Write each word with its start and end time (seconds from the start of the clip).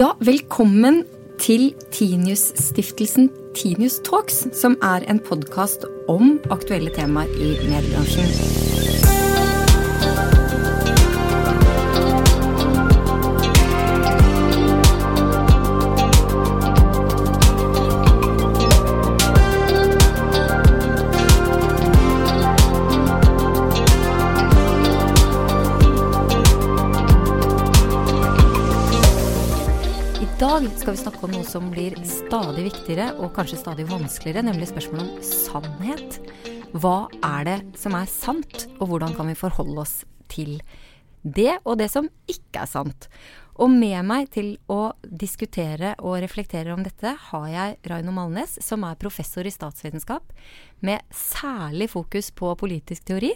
Ja, 0.00 0.14
velkommen 0.24 1.02
til 1.38 1.74
Tinius-stiftelsen 1.92 3.28
Tinius 3.54 3.98
Talks, 4.00 4.46
som 4.56 4.78
er 4.80 5.04
en 5.12 5.20
podkast 5.20 5.84
om 6.08 6.38
aktuelle 6.48 6.88
temaer 6.96 7.28
i 7.36 7.52
mediebransjen. 7.68 8.69
Som 31.60 31.68
blir 31.74 31.92
stadig 32.08 32.62
viktigere 32.70 33.10
og 33.20 33.34
kanskje 33.36 33.58
stadig 33.60 33.84
vanskeligere, 33.90 34.46
nemlig 34.46 34.70
spørsmålet 34.70 35.10
om 35.10 35.24
sannhet. 35.28 36.16
Hva 36.72 37.10
er 37.20 37.44
det 37.44 37.56
som 37.76 37.92
er 37.98 38.08
sant, 38.08 38.64
og 38.78 38.88
hvordan 38.88 39.12
kan 39.18 39.28
vi 39.28 39.36
forholde 39.36 39.82
oss 39.82 39.98
til 40.32 40.62
det 41.20 41.58
og 41.66 41.76
det 41.82 41.90
som 41.92 42.08
ikke 42.32 42.62
er 42.62 42.70
sant? 42.70 43.10
Og 43.60 43.68
med 43.74 44.00
meg 44.08 44.30
til 44.32 44.54
å 44.72 44.94
diskutere 45.04 45.92
og 46.00 46.22
reflektere 46.24 46.72
om 46.72 46.80
dette 46.86 47.12
har 47.28 47.48
jeg 47.52 47.76
Raino 47.92 48.14
Malnes, 48.16 48.56
som 48.64 48.86
er 48.88 48.96
professor 48.96 49.44
i 49.44 49.52
statsvitenskap 49.52 50.32
med 50.80 51.04
særlig 51.12 51.90
fokus 51.92 52.32
på 52.32 52.54
politisk 52.56 53.04
teori, 53.12 53.34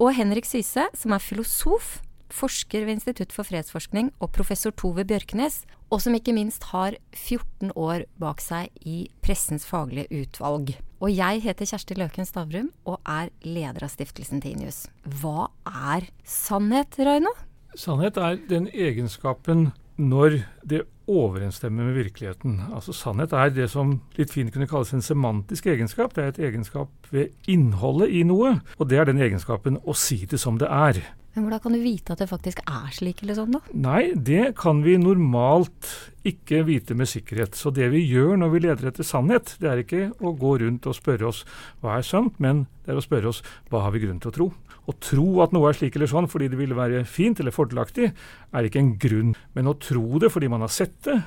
og 0.00 0.14
Henrik 0.16 0.48
Syse, 0.48 0.88
som 0.96 1.12
er 1.12 1.20
filosof 1.20 1.98
forsker 2.34 2.86
ved 2.86 2.98
Institutt 2.98 3.34
for 3.34 3.48
fredsforskning, 3.48 4.12
og 4.20 4.32
professor 4.34 4.74
Tove 4.74 5.04
Bjørknes, 5.08 5.64
og 5.90 6.02
som 6.04 6.14
ikke 6.14 6.34
minst 6.36 6.68
har 6.70 6.96
14 7.16 7.72
år 7.74 8.06
bak 8.22 8.42
seg 8.44 8.70
i 8.86 9.08
Pressens 9.24 9.66
faglige 9.66 10.22
utvalg. 10.22 10.76
Og 11.00 11.10
jeg 11.10 11.42
heter 11.46 11.66
Kjersti 11.66 11.96
Løken 11.98 12.28
Stavrum 12.28 12.70
og 12.86 13.00
er 13.08 13.32
leder 13.42 13.86
av 13.86 13.92
stiftelsen 13.92 14.42
Tinius. 14.44 14.84
Hva 15.20 15.48
er 15.66 16.10
sannhet, 16.22 16.98
Raino? 17.00 17.32
Sannhet 17.78 18.18
er 18.20 18.38
den 18.50 18.68
egenskapen 18.70 19.70
når 20.00 20.42
det 20.66 20.84
overensstemmer 21.10 21.88
med 21.88 21.96
virkeligheten. 21.98 22.60
Altså 22.74 22.92
Sannhet 22.94 23.32
er 23.34 23.50
det 23.54 23.66
som 23.72 23.96
litt 24.18 24.32
fint 24.32 24.52
kunne 24.54 24.68
kalles 24.70 24.92
en 24.94 25.04
semantisk 25.04 25.66
egenskap. 25.72 26.14
Det 26.14 26.22
er 26.22 26.34
et 26.34 26.42
egenskap 26.50 27.10
ved 27.10 27.34
innholdet 27.50 28.12
i 28.14 28.22
noe, 28.26 28.60
og 28.78 28.90
det 28.90 29.00
er 29.00 29.10
den 29.10 29.22
egenskapen 29.22 29.80
å 29.82 29.96
si 29.96 30.22
det 30.30 30.40
som 30.40 30.60
det 30.60 30.70
er. 30.70 31.02
Men 31.34 31.44
hvordan 31.44 31.60
kan 31.62 31.74
du 31.76 31.78
vite 31.82 32.14
at 32.14 32.22
det 32.22 32.26
faktisk 32.30 32.62
er 32.66 32.88
slik 32.94 33.20
eller 33.22 33.36
sånn, 33.38 33.54
da? 33.54 33.60
Nei, 33.70 34.10
det 34.18 34.56
kan 34.58 34.80
vi 34.82 34.96
normalt 34.98 35.92
ikke 36.26 36.64
vite 36.66 36.96
med 36.98 37.08
sikkerhet. 37.10 37.54
Så 37.54 37.70
det 37.74 37.86
vi 37.92 38.02
gjør 38.02 38.34
når 38.40 38.50
vi 38.54 38.62
leder 38.64 38.90
etter 38.90 39.06
sannhet, 39.06 39.54
det 39.62 39.70
er 39.70 39.84
ikke 39.84 40.08
å 40.18 40.34
gå 40.38 40.56
rundt 40.64 40.88
og 40.90 40.98
spørre 40.98 41.30
oss 41.30 41.44
hva 41.84 42.00
er 42.00 42.06
sant, 42.06 42.34
men 42.42 42.64
det 42.82 42.94
er 42.94 42.98
å 42.98 43.04
spørre 43.04 43.30
oss 43.30 43.44
hva 43.70 43.84
har 43.86 43.94
vi 43.94 44.02
grunn 44.02 44.18
til 44.22 44.32
å 44.32 44.36
tro. 44.36 44.48
Å 44.90 44.96
tro 44.98 45.28
at 45.44 45.54
noe 45.54 45.70
er 45.70 45.76
slik 45.78 45.94
eller 45.94 46.10
sånn 46.10 46.26
fordi 46.30 46.48
det 46.50 46.58
ville 46.58 46.74
være 46.78 47.04
fint 47.06 47.38
eller 47.38 47.54
fordelaktig, 47.54 48.10
er 48.50 48.66
ikke 48.66 48.82
en 48.82 48.94
grunn. 48.98 49.34
Men 49.54 49.70
å 49.70 49.76
tro 49.78 50.18
det 50.18 50.32
fordi 50.34 50.50
man 50.50 50.64
har 50.66 50.72
sett 50.72 50.96
det, 51.06 51.20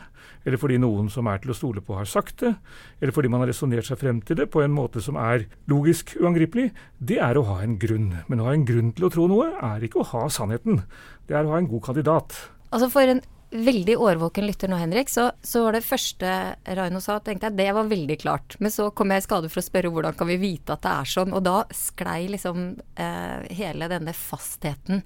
eller 0.43 0.59
fordi 0.61 0.79
noen 0.81 1.09
som 1.13 1.27
er 1.31 1.41
til 1.43 1.53
å 1.53 1.57
stole 1.57 1.83
på 1.83 1.97
har 1.97 2.09
sagt 2.09 2.43
det, 2.43 2.53
eller 3.01 3.15
fordi 3.15 3.31
man 3.31 3.43
har 3.43 3.51
resonnert 3.51 3.87
seg 3.87 3.99
frem 4.01 4.21
til 4.25 4.39
det 4.39 4.49
på 4.53 4.63
en 4.63 4.73
måte 4.75 5.03
som 5.03 5.19
er 5.19 5.47
logisk 5.71 6.15
uangripelig, 6.19 6.71
det 6.99 7.19
er 7.23 7.39
å 7.39 7.45
ha 7.51 7.61
en 7.63 7.77
grunn. 7.81 8.11
Men 8.27 8.43
å 8.43 8.49
ha 8.49 8.55
en 8.57 8.67
grunn 8.67 8.93
til 8.95 9.07
å 9.07 9.13
tro 9.13 9.27
noe 9.31 9.51
er 9.59 9.85
ikke 9.85 10.03
å 10.03 10.09
ha 10.13 10.25
sannheten. 10.31 10.83
Det 11.27 11.37
er 11.37 11.47
å 11.47 11.55
ha 11.55 11.61
en 11.61 11.69
god 11.71 11.85
kandidat. 11.91 12.35
Altså 12.73 12.89
For 12.91 13.07
en 13.07 13.23
veldig 13.53 13.95
årvåken 14.01 14.47
lytter 14.47 14.71
nå, 14.71 14.77
Henrik, 14.81 15.09
så, 15.13 15.27
så 15.45 15.63
var 15.65 15.77
det 15.77 15.85
første 15.85 16.29
Raino 16.77 17.01
sa, 17.03 17.19
tenkte 17.21 17.49
jeg, 17.49 17.57
det 17.59 17.69
var 17.77 17.89
veldig 17.89 18.17
klart. 18.23 18.57
Men 18.63 18.73
så 18.73 18.89
kom 18.95 19.13
jeg 19.13 19.21
i 19.21 19.25
skade 19.27 19.51
for 19.51 19.61
å 19.61 19.65
spørre 19.65 19.91
hvordan 19.93 20.17
kan 20.17 20.29
vi 20.29 20.39
vite 20.41 20.73
at 20.73 20.83
det 20.85 20.93
er 20.93 21.11
sånn, 21.13 21.35
og 21.37 21.45
da 21.45 21.59
sklei 21.75 22.25
liksom 22.33 22.71
eh, 22.97 23.45
hele 23.53 23.89
denne 23.91 24.15
fastheten 24.17 25.03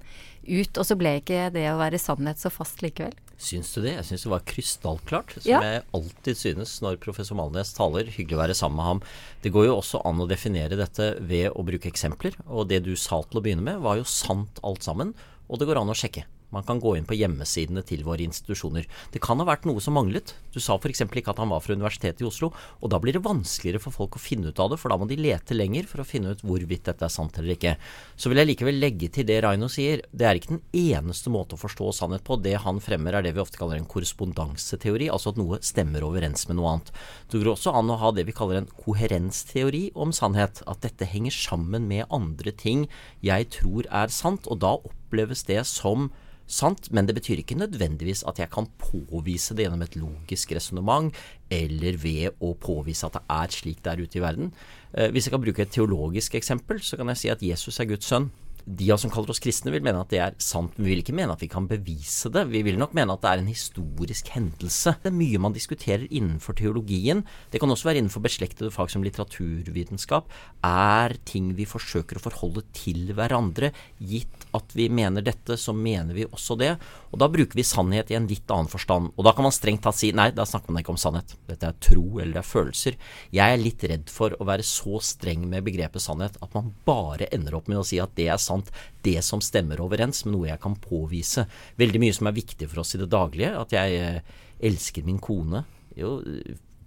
ut. 0.48 0.72
Og 0.80 0.84
så 0.86 0.96
ble 0.98 1.18
ikke 1.20 1.48
det 1.54 1.66
å 1.70 1.78
være 1.80 2.00
sannhet 2.00 2.40
så 2.40 2.52
fast 2.52 2.80
likevel. 2.84 3.16
Syns 3.38 3.70
du 3.74 3.82
det? 3.84 3.92
Jeg 3.94 4.04
syns 4.08 4.24
det 4.26 4.30
var 4.32 4.40
krystallklart. 4.50 5.36
Som 5.38 5.50
Ja. 5.52 5.60
jeg 5.62 5.84
alltid 5.94 6.36
synes 6.36 6.80
når 6.82 6.98
professor 6.98 7.36
Malnes 7.38 7.72
taler. 7.72 8.04
Hyggelig 8.10 8.34
å 8.34 8.42
være 8.42 8.54
sammen 8.58 8.76
med 8.76 8.84
ham. 8.84 9.02
Det 9.42 9.52
går 9.54 9.66
jo 9.68 9.76
også 9.78 10.00
an 10.04 10.18
å 10.18 10.26
definere 10.28 10.76
dette 10.76 11.20
ved 11.22 11.52
å 11.52 11.62
bruke 11.64 11.86
eksempler. 11.90 12.34
Og 12.48 12.66
det 12.68 12.82
du 12.84 12.96
sa 12.96 13.22
til 13.22 13.38
å 13.40 13.42
begynne 13.44 13.62
med, 13.62 13.78
var 13.80 13.96
jo 13.96 14.02
sant 14.04 14.58
alt 14.64 14.82
sammen. 14.82 15.14
Og 15.48 15.58
det 15.60 15.68
går 15.70 15.78
an 15.80 15.88
å 15.88 15.94
sjekke. 15.94 16.24
Man 16.54 16.64
kan 16.64 16.80
gå 16.80 16.94
inn 16.96 17.04
på 17.08 17.16
hjemmesidene 17.18 17.82
til 17.84 18.04
våre 18.06 18.24
institusjoner. 18.24 18.86
Det 19.12 19.20
kan 19.20 19.36
ha 19.40 19.44
vært 19.48 19.66
noe 19.68 19.82
som 19.84 19.98
manglet. 19.98 20.32
Du 20.54 20.56
sa 20.64 20.78
f.eks. 20.78 21.02
ikke 21.04 21.34
at 21.34 21.40
han 21.42 21.50
var 21.52 21.60
fra 21.60 21.76
Universitetet 21.76 22.22
i 22.24 22.28
Oslo. 22.28 22.48
Og 22.80 22.92
da 22.92 23.00
blir 23.02 23.16
det 23.16 23.24
vanskeligere 23.26 23.82
for 23.82 23.92
folk 23.92 24.16
å 24.16 24.22
finne 24.22 24.48
ut 24.48 24.62
av 24.62 24.72
det, 24.72 24.78
for 24.80 24.88
da 24.88 24.96
må 24.96 25.08
de 25.10 25.18
lete 25.20 25.56
lenger 25.56 25.88
for 25.90 26.00
å 26.00 26.06
finne 26.08 26.32
ut 26.32 26.44
hvorvidt 26.46 26.86
dette 26.88 27.04
er 27.04 27.12
sant 27.12 27.36
eller 27.36 27.52
ikke. 27.52 27.74
Så 28.16 28.32
vil 28.32 28.40
jeg 28.40 28.50
likevel 28.52 28.80
legge 28.80 29.10
til 29.12 29.26
det 29.28 29.42
Raino 29.44 29.68
sier. 29.72 30.00
Det 30.08 30.24
er 30.24 30.40
ikke 30.40 30.54
den 30.54 30.62
eneste 30.72 31.32
måte 31.34 31.58
å 31.58 31.60
forstå 31.60 31.90
sannhet 31.98 32.24
på. 32.24 32.38
Det 32.40 32.56
han 32.64 32.80
fremmer 32.80 33.18
er 33.18 33.26
det 33.26 33.34
vi 33.36 33.42
ofte 33.44 33.60
kaller 33.60 33.76
en 33.76 33.88
korrespondanseteori, 33.88 35.10
altså 35.12 35.34
at 35.34 35.40
noe 35.40 35.60
stemmer 35.64 36.06
overens 36.06 36.48
med 36.48 36.56
noe 36.56 36.72
annet. 36.72 36.92
Det 37.28 37.42
går 37.42 37.52
også 37.52 37.74
an 37.76 37.92
å 37.92 37.98
ha 38.00 38.14
det 38.16 38.24
vi 38.28 38.36
kaller 38.36 38.62
en 38.62 38.70
koherensteori 38.86 39.90
om 40.00 40.16
sannhet. 40.16 40.62
At 40.64 40.80
dette 40.86 41.08
henger 41.12 41.34
sammen 41.34 41.90
med 41.92 42.08
andre 42.08 42.56
ting 42.56 42.86
jeg 43.20 43.50
tror 43.58 43.84
er 43.92 44.08
sant, 44.12 44.48
og 44.48 44.62
da 44.64 44.78
oppleves 44.78 45.44
det 45.44 45.60
som 45.68 46.08
sant, 46.48 46.88
men 46.90 47.06
det 47.06 47.14
betyr 47.18 47.42
ikke 47.42 47.58
nødvendigvis 47.60 48.24
at 48.28 48.40
jeg 48.40 48.50
kan 48.52 48.66
påvise 48.80 49.54
det 49.54 49.66
gjennom 49.66 49.84
et 49.84 49.96
logisk 50.00 50.52
resonnement, 50.56 51.12
eller 51.52 52.00
ved 52.00 52.40
å 52.44 52.54
påvise 52.58 53.06
at 53.06 53.18
det 53.18 53.24
er 53.36 53.54
slik 53.54 53.82
det 53.84 53.92
er 53.92 54.02
ute 54.02 54.18
i 54.18 54.24
verden. 54.24 54.52
Eh, 54.94 55.12
hvis 55.12 55.28
jeg 55.28 55.36
kan 55.36 55.44
bruke 55.44 55.64
et 55.64 55.74
teologisk 55.74 56.38
eksempel, 56.40 56.80
så 56.80 56.96
kan 56.96 57.12
jeg 57.12 57.22
si 57.22 57.32
at 57.32 57.44
Jesus 57.44 57.80
er 57.80 57.90
Guds 57.92 58.08
sønn. 58.08 58.30
De 58.68 58.90
av 58.90 58.98
oss 58.98 59.04
som 59.06 59.12
kaller 59.12 59.32
oss 59.32 59.40
kristne, 59.40 59.72
vil 59.72 59.84
mene 59.84 60.02
at 60.02 60.10
det 60.12 60.18
er 60.20 60.34
sant, 60.42 60.74
men 60.76 60.84
vi 60.84 60.92
vil 60.92 61.00
ikke 61.00 61.14
mene 61.16 61.32
at 61.32 61.40
vi 61.40 61.48
kan 61.48 61.64
bevise 61.70 62.28
det. 62.34 62.42
Vi 62.50 62.60
vil 62.66 62.76
nok 62.80 62.92
mene 62.96 63.14
at 63.14 63.22
det 63.22 63.30
er 63.30 63.40
en 63.40 63.48
historisk 63.48 64.28
hendelse. 64.34 64.92
Det 65.00 65.08
er 65.08 65.16
mye 65.16 65.40
man 65.40 65.56
diskuterer 65.56 66.04
innenfor 66.04 66.58
teologien. 66.58 67.22
Det 67.48 67.62
kan 67.62 67.72
også 67.72 67.88
være 67.88 68.02
innenfor 68.02 68.24
beslektede 68.26 68.72
fag 68.74 68.92
som 68.92 69.06
litteraturvitenskap. 69.06 70.28
Er 70.68 71.16
ting 71.28 71.54
vi 71.56 71.64
forsøker 71.68 72.20
å 72.20 72.24
forholde 72.26 72.66
til 72.76 73.14
hverandre. 73.16 73.72
Gitt 74.04 74.48
at 74.56 74.76
vi 74.76 74.90
mener 74.92 75.24
dette, 75.24 75.56
så 75.56 75.72
mener 75.72 76.16
vi 76.16 76.28
også 76.28 76.58
det. 76.60 76.74
Og 77.12 77.22
da 77.22 77.30
bruker 77.32 77.56
vi 77.56 77.64
sannhet 77.64 78.12
i 78.12 78.18
en 78.18 78.28
litt 78.28 78.50
annen 78.52 78.68
forstand. 78.68 79.14
Og 79.16 79.24
da 79.24 79.32
kan 79.32 79.48
man 79.48 79.54
strengt 79.54 79.86
tatt 79.86 79.96
si 79.96 80.12
nei, 80.12 80.28
da 80.36 80.44
snakker 80.48 80.74
man 80.74 80.84
ikke 80.84 80.92
om 80.92 81.00
sannhet. 81.00 81.38
Dette 81.48 81.70
er 81.70 81.80
tro 81.80 82.04
eller 82.18 82.36
det 82.36 82.42
er 82.42 82.50
følelser. 82.50 82.98
Jeg 83.32 83.54
er 83.54 83.62
litt 83.62 83.84
redd 83.88 84.12
for 84.12 84.36
å 84.36 84.48
være 84.48 84.66
så 84.66 85.00
streng 85.04 85.48
med 85.48 85.64
begrepet 85.64 86.04
sannhet 86.04 86.36
at 86.44 86.54
man 86.56 86.74
bare 86.84 87.30
ender 87.34 87.56
opp 87.58 87.68
med 87.70 87.80
å 87.80 87.86
si 87.86 88.00
at 88.02 88.12
det 88.18 88.28
er 88.32 88.40
sant, 88.42 88.57
det 89.06 89.18
som 89.26 89.42
stemmer 89.44 89.80
overens 89.84 90.24
med 90.24 90.34
noe 90.34 90.48
jeg 90.50 90.62
kan 90.62 90.76
påvise. 90.82 91.46
Veldig 91.80 92.02
mye 92.02 92.16
som 92.16 92.30
er 92.30 92.38
viktig 92.38 92.70
for 92.70 92.82
oss 92.84 92.94
i 92.96 93.02
det 93.02 93.10
daglige. 93.12 93.52
At 93.58 93.74
jeg 93.76 93.98
eh, 94.00 94.38
elsker 94.70 95.06
min 95.06 95.20
kone. 95.22 95.64
Jo, 95.98 96.18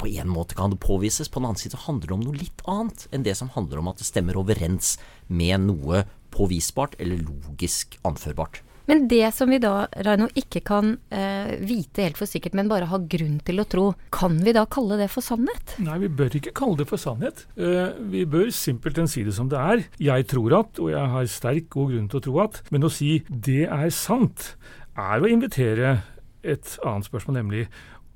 på 0.02 0.10
en 0.10 0.32
måte 0.34 0.58
kan 0.58 0.74
det 0.74 0.82
påvises, 0.82 1.30
på 1.30 1.40
den 1.40 1.52
annen 1.52 1.62
side 1.62 1.78
handler 1.86 2.10
det 2.10 2.16
om 2.16 2.24
noe 2.26 2.40
litt 2.40 2.64
annet 2.70 3.06
enn 3.14 3.26
det 3.28 3.36
som 3.38 3.52
handler 3.54 3.82
om 3.82 3.92
at 3.92 4.02
det 4.02 4.08
stemmer 4.08 4.40
overens 4.40 4.96
med 5.30 5.68
noe 5.68 6.06
påvisbart 6.34 6.96
eller 6.98 7.22
logisk 7.22 8.00
anførbart. 8.08 8.64
Men 8.90 9.06
det 9.12 9.28
som 9.36 9.52
vi 9.52 9.60
da, 9.62 9.86
Raino, 10.06 10.28
ikke 10.38 10.64
kan 10.66 10.96
eh, 11.14 11.54
vite 11.62 12.06
helt 12.06 12.20
for 12.20 12.30
sikkert, 12.30 12.56
men 12.58 12.72
bare 12.72 12.90
ha 12.92 13.00
grunn 13.12 13.38
til 13.46 13.62
å 13.62 13.68
tro, 13.70 13.86
kan 14.14 14.40
vi 14.42 14.56
da 14.58 14.66
kalle 14.72 14.98
det 15.02 15.10
for 15.14 15.26
sannhet? 15.26 15.76
Nei, 15.84 16.00
vi 16.06 16.12
bør 16.22 16.40
ikke 16.42 16.56
kalle 16.58 16.80
det 16.82 16.90
for 16.90 17.02
sannhet. 17.02 17.46
Eh, 17.56 17.94
vi 18.12 18.26
bør 18.30 18.52
simpelthen 18.56 19.10
si 19.12 19.26
det 19.28 19.36
som 19.38 19.52
det 19.52 19.62
er. 19.62 19.86
Jeg 20.02 20.28
tror 20.32 20.58
at, 20.62 20.82
og 20.82 20.92
jeg 20.94 21.14
har 21.16 21.32
sterk 21.32 21.70
god 21.74 21.94
grunn 21.94 22.12
til 22.12 22.22
å 22.22 22.26
tro 22.28 22.42
at, 22.46 22.62
men 22.74 22.88
å 22.88 22.92
si 22.92 23.22
'det 23.30 23.68
er 23.70 23.90
sant', 23.94 24.56
er 24.98 25.22
å 25.22 25.30
invitere 25.30 26.02
et 26.44 26.78
annet 26.84 27.06
spørsmål, 27.06 27.38
nemlig 27.38 27.68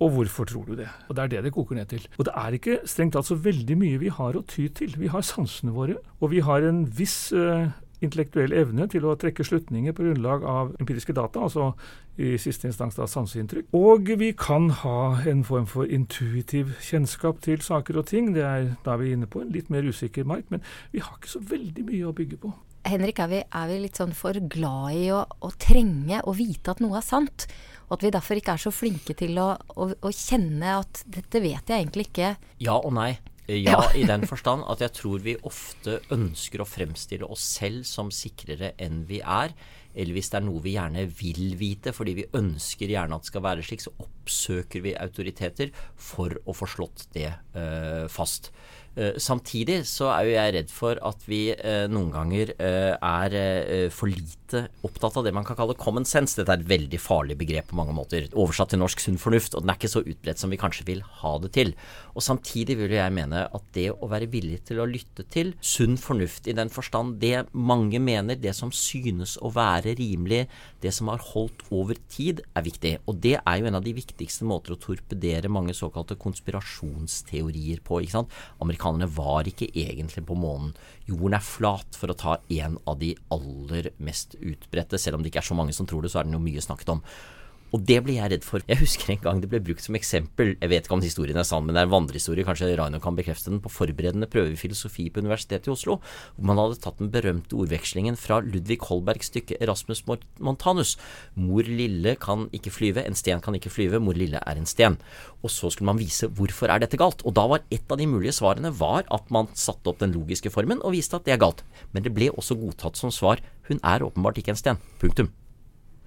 og 0.03 0.11
hvorfor 0.11 0.43
tror 0.49 0.65
du 0.67 0.75
det? 0.75 0.89
Og 1.07 1.15
Det 1.15 1.23
er 1.23 1.27
det 1.27 1.43
det 1.45 1.53
koker 1.55 1.75
ned 1.75 1.87
til. 1.87 2.07
Og 2.19 2.25
det 2.25 2.33
er 2.35 2.57
ikke 2.57 2.79
strengt 2.83 3.13
tatt 3.15 3.29
så 3.29 3.37
veldig 3.39 3.77
mye 3.79 3.99
vi 4.01 4.11
har 4.11 4.35
å 4.35 4.43
ty 4.43 4.67
til. 4.67 4.91
Vi 4.99 5.07
har 5.07 5.23
sansene 5.23 5.71
våre, 5.71 5.95
og 6.19 6.31
vi 6.31 6.41
har 6.43 6.67
en 6.67 6.83
viss 6.85 7.31
eh, 7.31 7.71
intellektuell 8.03 8.53
evne 8.55 8.87
til 8.91 9.05
å 9.07 9.15
trekke 9.19 9.45
slutninger 9.45 9.95
på 9.95 10.07
grunnlag 10.07 10.43
av 10.47 10.73
empiriske 10.81 11.15
data, 11.15 11.45
altså 11.47 11.71
i 12.21 12.35
siste 12.39 12.69
instans 12.69 12.95
da 12.95 13.07
sanseinntrykk. 13.11 13.71
Og 13.75 14.11
vi 14.19 14.31
kan 14.39 14.69
ha 14.83 14.99
en 15.27 15.43
form 15.47 15.67
for 15.67 15.87
intuitiv 15.87 16.75
kjennskap 16.83 17.41
til 17.43 17.63
saker 17.63 17.99
og 17.99 18.07
ting. 18.11 18.31
Det 18.35 18.45
er 18.45 18.69
da 18.85 18.95
vi 18.99 19.11
er 19.11 19.19
inne 19.19 19.29
på 19.31 19.43
en 19.43 19.51
litt 19.55 19.71
mer 19.73 19.87
usikker 19.87 20.27
mark, 20.27 20.47
men 20.53 20.63
vi 20.93 21.03
har 21.03 21.17
ikke 21.17 21.35
så 21.35 21.43
veldig 21.43 21.89
mye 21.89 22.07
å 22.07 22.15
bygge 22.15 22.39
på. 22.45 22.53
Henrik, 22.85 23.19
er 23.19 23.29
vi, 23.31 23.37
er 23.41 23.69
vi 23.71 23.77
litt 23.81 23.97
sånn 23.97 24.13
for 24.13 24.37
glad 24.51 24.93
i 24.93 25.07
å, 25.09 25.23
å 25.25 25.49
trenge 25.57 26.19
og 26.21 26.35
vite 26.37 26.75
at 26.75 26.83
noe 26.83 26.99
er 26.99 27.05
sant? 27.05 27.47
Og 27.87 27.97
at 27.97 28.05
vi 28.05 28.11
derfor 28.13 28.37
ikke 28.37 28.53
er 28.53 28.61
så 28.61 28.71
flinke 28.73 29.15
til 29.17 29.39
å, 29.41 29.55
å, 29.73 29.89
å 29.89 30.11
kjenne 30.13 30.77
at 30.83 31.01
dette 31.09 31.41
vet 31.41 31.65
jeg 31.65 31.81
egentlig 31.81 32.11
ikke. 32.11 32.35
Ja 32.61 32.77
og 32.77 32.93
nei. 32.97 33.15
Ja, 33.45 33.91
i 33.93 34.05
den 34.09 34.23
forstand 34.25 34.63
at 34.71 34.81
jeg 34.81 34.93
tror 34.97 35.21
vi 35.21 35.35
ofte 35.45 35.99
ønsker 36.13 36.63
å 36.63 36.67
fremstille 36.67 37.27
oss 37.29 37.43
selv 37.59 37.85
som 37.85 38.09
sikrere 38.13 38.71
enn 38.81 39.03
vi 39.09 39.19
er. 39.21 39.53
eller 39.95 40.17
hvis 40.17 40.29
det 40.31 40.39
er 40.39 40.43
noe 40.43 40.63
vi 40.63 40.73
gjerne 40.75 41.05
vil 41.07 41.53
vite 41.55 41.93
fordi 41.95 42.15
vi 42.17 42.25
ønsker 42.35 42.89
gjerne 42.91 43.15
at 43.15 43.23
det 43.23 43.31
skal 43.31 43.45
være 43.45 43.63
slik, 43.63 43.85
så 43.85 43.93
oppsøker 44.01 44.81
vi 44.81 44.95
autoriteter 44.97 45.71
for 45.95 46.33
å 46.45 46.55
få 46.57 46.67
slått 46.67 47.05
det 47.13 47.29
uh, 47.55 48.09
fast. 48.11 48.51
Uh, 48.95 49.17
samtidig 49.21 49.81
så 49.89 50.09
er 50.13 50.27
jo 50.27 50.35
jeg 50.35 50.55
redd 50.55 50.73
for 50.73 50.99
at 51.03 51.25
vi 51.27 51.41
uh, 51.51 51.85
noen 51.91 52.13
ganger 52.13 52.53
er 52.55 53.33
for 53.93 54.09
lite 54.09 54.65
opptatt 54.85 55.17
av 55.19 55.25
det 55.25 55.33
man 55.35 55.45
kan 55.47 55.57
kalle 55.57 55.75
common 55.77 56.05
sense. 56.07 56.37
Dette 56.37 56.53
er 56.53 56.61
et 56.61 56.69
veldig 56.69 56.99
farlig 57.01 57.37
begrep 57.39 57.71
på 57.71 57.77
mange 57.79 57.95
måter. 57.95 58.27
Oversatt 58.33 58.71
til 58.73 58.81
norsk 58.81 59.01
sunn 59.01 59.19
fornuft, 59.21 59.55
og 59.55 59.63
den 59.63 59.73
er 59.73 59.79
ikke 59.79 59.91
så 59.91 60.03
utbredt 60.05 60.41
som 60.41 60.53
vi 60.53 60.59
kanskje 60.61 60.85
vil 60.87 61.01
ha 61.21 61.33
det 61.43 61.51
til. 61.57 61.73
Og 62.15 62.23
samtidig 62.23 62.77
vil 62.79 62.95
jeg 62.95 63.13
mene 63.15 63.45
at 63.45 63.65
det 63.75 63.89
å 63.91 64.09
være 64.11 64.29
villig 64.31 64.61
til 64.69 64.79
å 64.79 64.87
lytte 64.87 65.25
til 65.33 65.51
sunn 65.59 65.97
fornuft 65.99 66.47
i 66.47 66.55
den 66.55 66.71
forstand 66.71 67.17
det 67.19 67.45
mange 67.51 67.99
mener, 67.99 68.39
det 68.39 68.53
som 68.55 68.71
synes 68.71 69.35
å 69.43 69.51
være 69.55 69.95
rimelig, 69.99 70.45
det 70.83 70.93
som 70.95 71.09
har 71.11 71.23
holdt 71.33 71.65
over 71.73 71.97
tid, 72.11 72.41
er 72.55 72.65
viktig. 72.65 72.93
Og 73.09 73.19
det 73.23 73.35
er 73.41 73.59
jo 73.59 73.69
en 73.69 73.79
av 73.79 73.85
de 73.85 73.95
viktigste 73.97 74.47
måter 74.47 74.75
å 74.75 74.79
torpedere 74.81 75.51
mange 75.51 75.75
såkalte 75.75 76.17
konspirasjonsteorier 76.21 77.83
på. 77.85 78.01
ikke 78.03 78.17
sant? 78.19 78.39
Amerikanerne 78.85 79.09
var 79.15 79.47
ikke 79.47 79.67
egentlig 79.73 80.25
på 80.25 80.35
månen. 80.37 80.73
Jorden 81.05 81.33
er 81.37 81.43
flat, 81.43 81.95
for 81.97 82.11
å 82.11 82.17
ta 82.17 82.37
en 82.49 82.77
av 82.85 82.99
de 82.99 83.15
aller 83.33 83.91
mest 83.97 84.35
utbredte. 84.39 84.99
Selv 84.99 85.17
om 85.17 85.23
det 85.23 85.31
ikke 85.31 85.41
er 85.43 85.49
så 85.49 85.57
mange 85.57 85.73
som 85.73 85.87
tror 85.87 86.03
det, 86.03 86.11
så 86.13 86.21
er 86.21 86.27
den 86.27 86.37
jo 86.37 86.43
mye 86.43 86.61
snakket 86.61 86.93
om. 86.93 87.01
Og 87.73 87.81
det 87.83 87.97
blir 88.05 88.19
jeg 88.19 88.31
redd 88.31 88.45
for. 88.45 88.63
Jeg 88.69 88.79
husker 88.79 89.11
en 89.11 89.21
gang 89.23 89.41
det 89.41 89.49
ble 89.51 89.59
brukt 89.63 89.83
som 89.83 89.97
eksempel, 89.97 90.53
jeg 90.61 90.71
vet 90.71 90.85
ikke 90.85 90.95
om 90.95 91.03
historien 91.03 91.39
er 91.39 91.47
sann, 91.47 91.65
men 91.65 91.75
det 91.75 91.81
er 91.81 91.89
en 91.89 91.93
vandrehistorie, 91.95 92.45
kanskje 92.47 92.69
Raino 92.77 93.01
kan 93.03 93.17
bekrefte 93.17 93.51
den, 93.51 93.61
på 93.63 93.71
forberedende 93.73 94.29
prøve 94.31 94.53
i 94.53 94.59
filosofi 94.59 95.07
på 95.11 95.23
Universitetet 95.25 95.67
i 95.67 95.73
Oslo, 95.73 95.97
hvor 96.37 96.49
man 96.51 96.61
hadde 96.61 96.79
tatt 96.83 97.01
den 97.01 97.11
berømte 97.13 97.57
ordvekslingen 97.57 98.19
fra 98.19 98.39
Ludvig 98.45 98.79
Holbergs 98.85 99.31
stykke 99.31 99.59
Erasmus 99.59 100.05
Montanus. 100.05 100.95
Mor 101.35 101.67
lille 101.67 102.15
kan 102.21 102.47
ikke 102.55 102.73
flyve, 102.73 103.03
en 103.03 103.17
sten 103.17 103.43
kan 103.43 103.57
ikke 103.57 103.73
flyve, 103.73 103.99
mor 104.03 104.17
lille 104.17 104.39
er 104.39 104.61
en 104.61 104.69
sten. 104.69 104.99
Og 105.43 105.51
så 105.51 105.71
skulle 105.73 105.91
man 105.91 106.01
vise 106.01 106.29
hvorfor 106.31 106.71
er 106.71 106.83
dette 106.83 106.99
galt. 107.01 107.25
Og 107.25 107.35
da 107.37 107.47
var 107.49 107.65
et 107.73 107.91
av 107.91 107.99
de 107.99 108.07
mulige 108.09 108.35
svarene 108.39 108.71
var 108.75 109.03
at 109.13 109.31
man 109.33 109.51
satte 109.57 109.91
opp 109.91 109.99
den 110.03 110.15
logiske 110.15 110.53
formen 110.53 110.83
og 110.83 110.95
viste 110.95 111.19
at 111.19 111.27
det 111.27 111.35
er 111.35 111.43
galt. 111.43 111.65
Men 111.91 112.05
det 112.05 112.15
ble 112.15 112.31
også 112.33 112.57
godtatt 112.59 112.99
som 112.99 113.13
svar 113.13 113.43
hun 113.69 113.81
er 113.83 114.05
åpenbart 114.05 114.39
ikke 114.39 114.55
en 114.55 114.61
sten. 114.61 114.85
Punktum. 115.01 115.33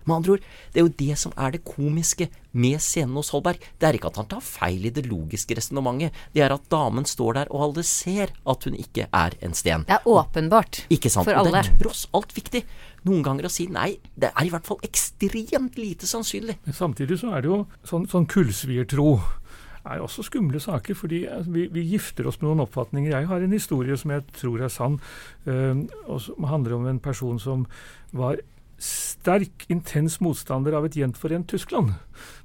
Med 0.08 0.20
andre 0.20 0.36
ord, 0.36 0.44
det 0.72 0.80
er 0.80 0.86
jo 0.86 0.94
det 1.04 1.18
som 1.20 1.34
er 1.36 1.54
det 1.54 1.64
komiske 1.66 2.28
med 2.58 2.80
scenen 2.82 3.16
hos 3.18 3.30
Holberg. 3.34 3.60
Det 3.78 3.88
er 3.88 3.98
ikke 3.98 4.10
at 4.10 4.20
han 4.22 4.30
tar 4.30 4.44
feil 4.44 4.88
i 4.88 4.92
det 4.94 5.04
logiske 5.08 5.58
resonnementet, 5.58 6.16
det 6.34 6.44
er 6.44 6.54
at 6.54 6.68
damen 6.72 7.06
står 7.08 7.40
der 7.40 7.52
og 7.52 7.68
alle 7.68 7.84
ser 7.86 8.32
at 8.48 8.64
hun 8.66 8.78
ikke 8.78 9.08
er 9.12 9.36
en 9.44 9.56
sten. 9.56 9.84
Det 9.88 9.98
er 9.98 10.08
åpenbart 10.08 10.84
ikke 10.88 11.12
sant? 11.12 11.28
for 11.28 11.36
alle. 11.36 11.52
Og 11.52 11.58
det 11.58 11.64
er 11.64 11.82
tross 11.82 12.06
alt 12.16 12.32
viktig 12.36 12.64
noen 13.08 13.24
ganger 13.26 13.48
å 13.48 13.52
si 13.52 13.68
nei. 13.72 13.90
Det 14.16 14.32
er 14.32 14.46
i 14.46 14.52
hvert 14.52 14.66
fall 14.66 14.80
ekstremt 14.86 15.78
lite 15.78 16.08
sannsynlig. 16.08 16.58
Men 16.64 16.76
samtidig 16.76 17.20
så 17.20 17.34
er 17.36 17.44
det 17.44 17.52
jo 17.52 17.62
sånn, 17.86 18.08
sånn 18.10 18.26
kullsviertro 18.30 19.12
er 19.88 20.02
også 20.04 20.24
skumle 20.26 20.60
saker, 20.60 20.96
fordi 20.98 21.22
altså, 21.30 21.52
vi, 21.54 21.66
vi, 21.72 21.86
gifter 21.94 22.28
oss 22.28 22.40
med 22.40 22.50
noen 22.50 22.64
oppfatninger. 22.66 23.12
Jeg 23.14 23.28
har 23.30 23.44
en 23.44 23.56
historie 23.56 23.96
som 23.96 24.12
jeg 24.12 24.26
tror 24.36 24.64
er 24.64 24.72
sann, 24.72 24.98
øh, 25.48 25.84
og 26.06 26.20
som 26.24 26.48
handler 26.50 26.76
om 26.76 26.88
en 26.90 27.00
person 27.00 27.40
som 27.40 27.66
var 28.12 28.42
sterk, 28.78 29.66
intens 29.68 30.18
motstander 30.22 30.76
av 30.78 30.86
et 30.86 30.96
gjenforent 31.00 31.48
Tyskland, 31.50 31.94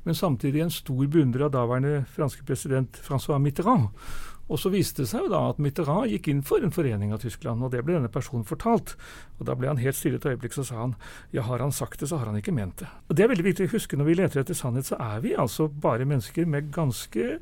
men 0.04 0.18
samtidig 0.18 0.64
en 0.64 0.74
stor 0.74 1.06
beundrer 1.08 1.48
av 1.48 1.54
daværende 1.54 2.04
franske 2.16 2.46
president 2.48 2.98
Francois 3.06 3.42
Mitterrand. 3.42 3.92
Og 4.54 4.62
så 4.62 4.70
viste 4.70 5.02
det 5.02 5.10
seg 5.10 5.26
jo 5.26 5.32
da 5.34 5.48
at 5.50 5.60
Mitterrand 5.64 6.12
gikk 6.12 6.30
inn 6.30 6.44
for 6.46 6.62
en 6.62 6.74
forening 6.74 7.14
av 7.16 7.24
Tyskland, 7.24 7.64
og 7.66 7.74
det 7.74 7.82
ble 7.86 7.98
denne 7.98 8.12
personen 8.14 8.46
fortalt. 8.46 8.94
Og 9.40 9.48
Da 9.50 9.56
ble 9.58 9.68
han 9.68 9.82
helt 9.82 9.98
stille 9.98 10.20
et 10.22 10.28
øyeblikk, 10.30 10.54
så 10.54 10.64
sa 10.68 10.76
han 10.84 10.94
ja, 11.34 11.42
har 11.48 11.60
han 11.60 11.74
sagt 11.74 12.00
det, 12.00 12.12
så 12.12 12.20
har 12.22 12.30
han 12.30 12.38
ikke 12.38 12.54
ment 12.54 12.78
det. 12.84 12.90
Og 13.10 13.18
Det 13.18 13.26
er 13.26 13.32
veldig 13.34 13.48
viktig 13.50 13.68
å 13.68 13.74
huske 13.74 13.98
når 13.98 14.10
vi 14.12 14.18
leter 14.22 14.44
etter 14.44 14.58
sannhet, 14.58 14.86
så 14.86 15.00
er 15.02 15.24
vi 15.26 15.34
altså 15.34 15.68
bare 15.68 16.06
mennesker 16.06 16.46
med 16.46 16.70
ganske 16.72 17.40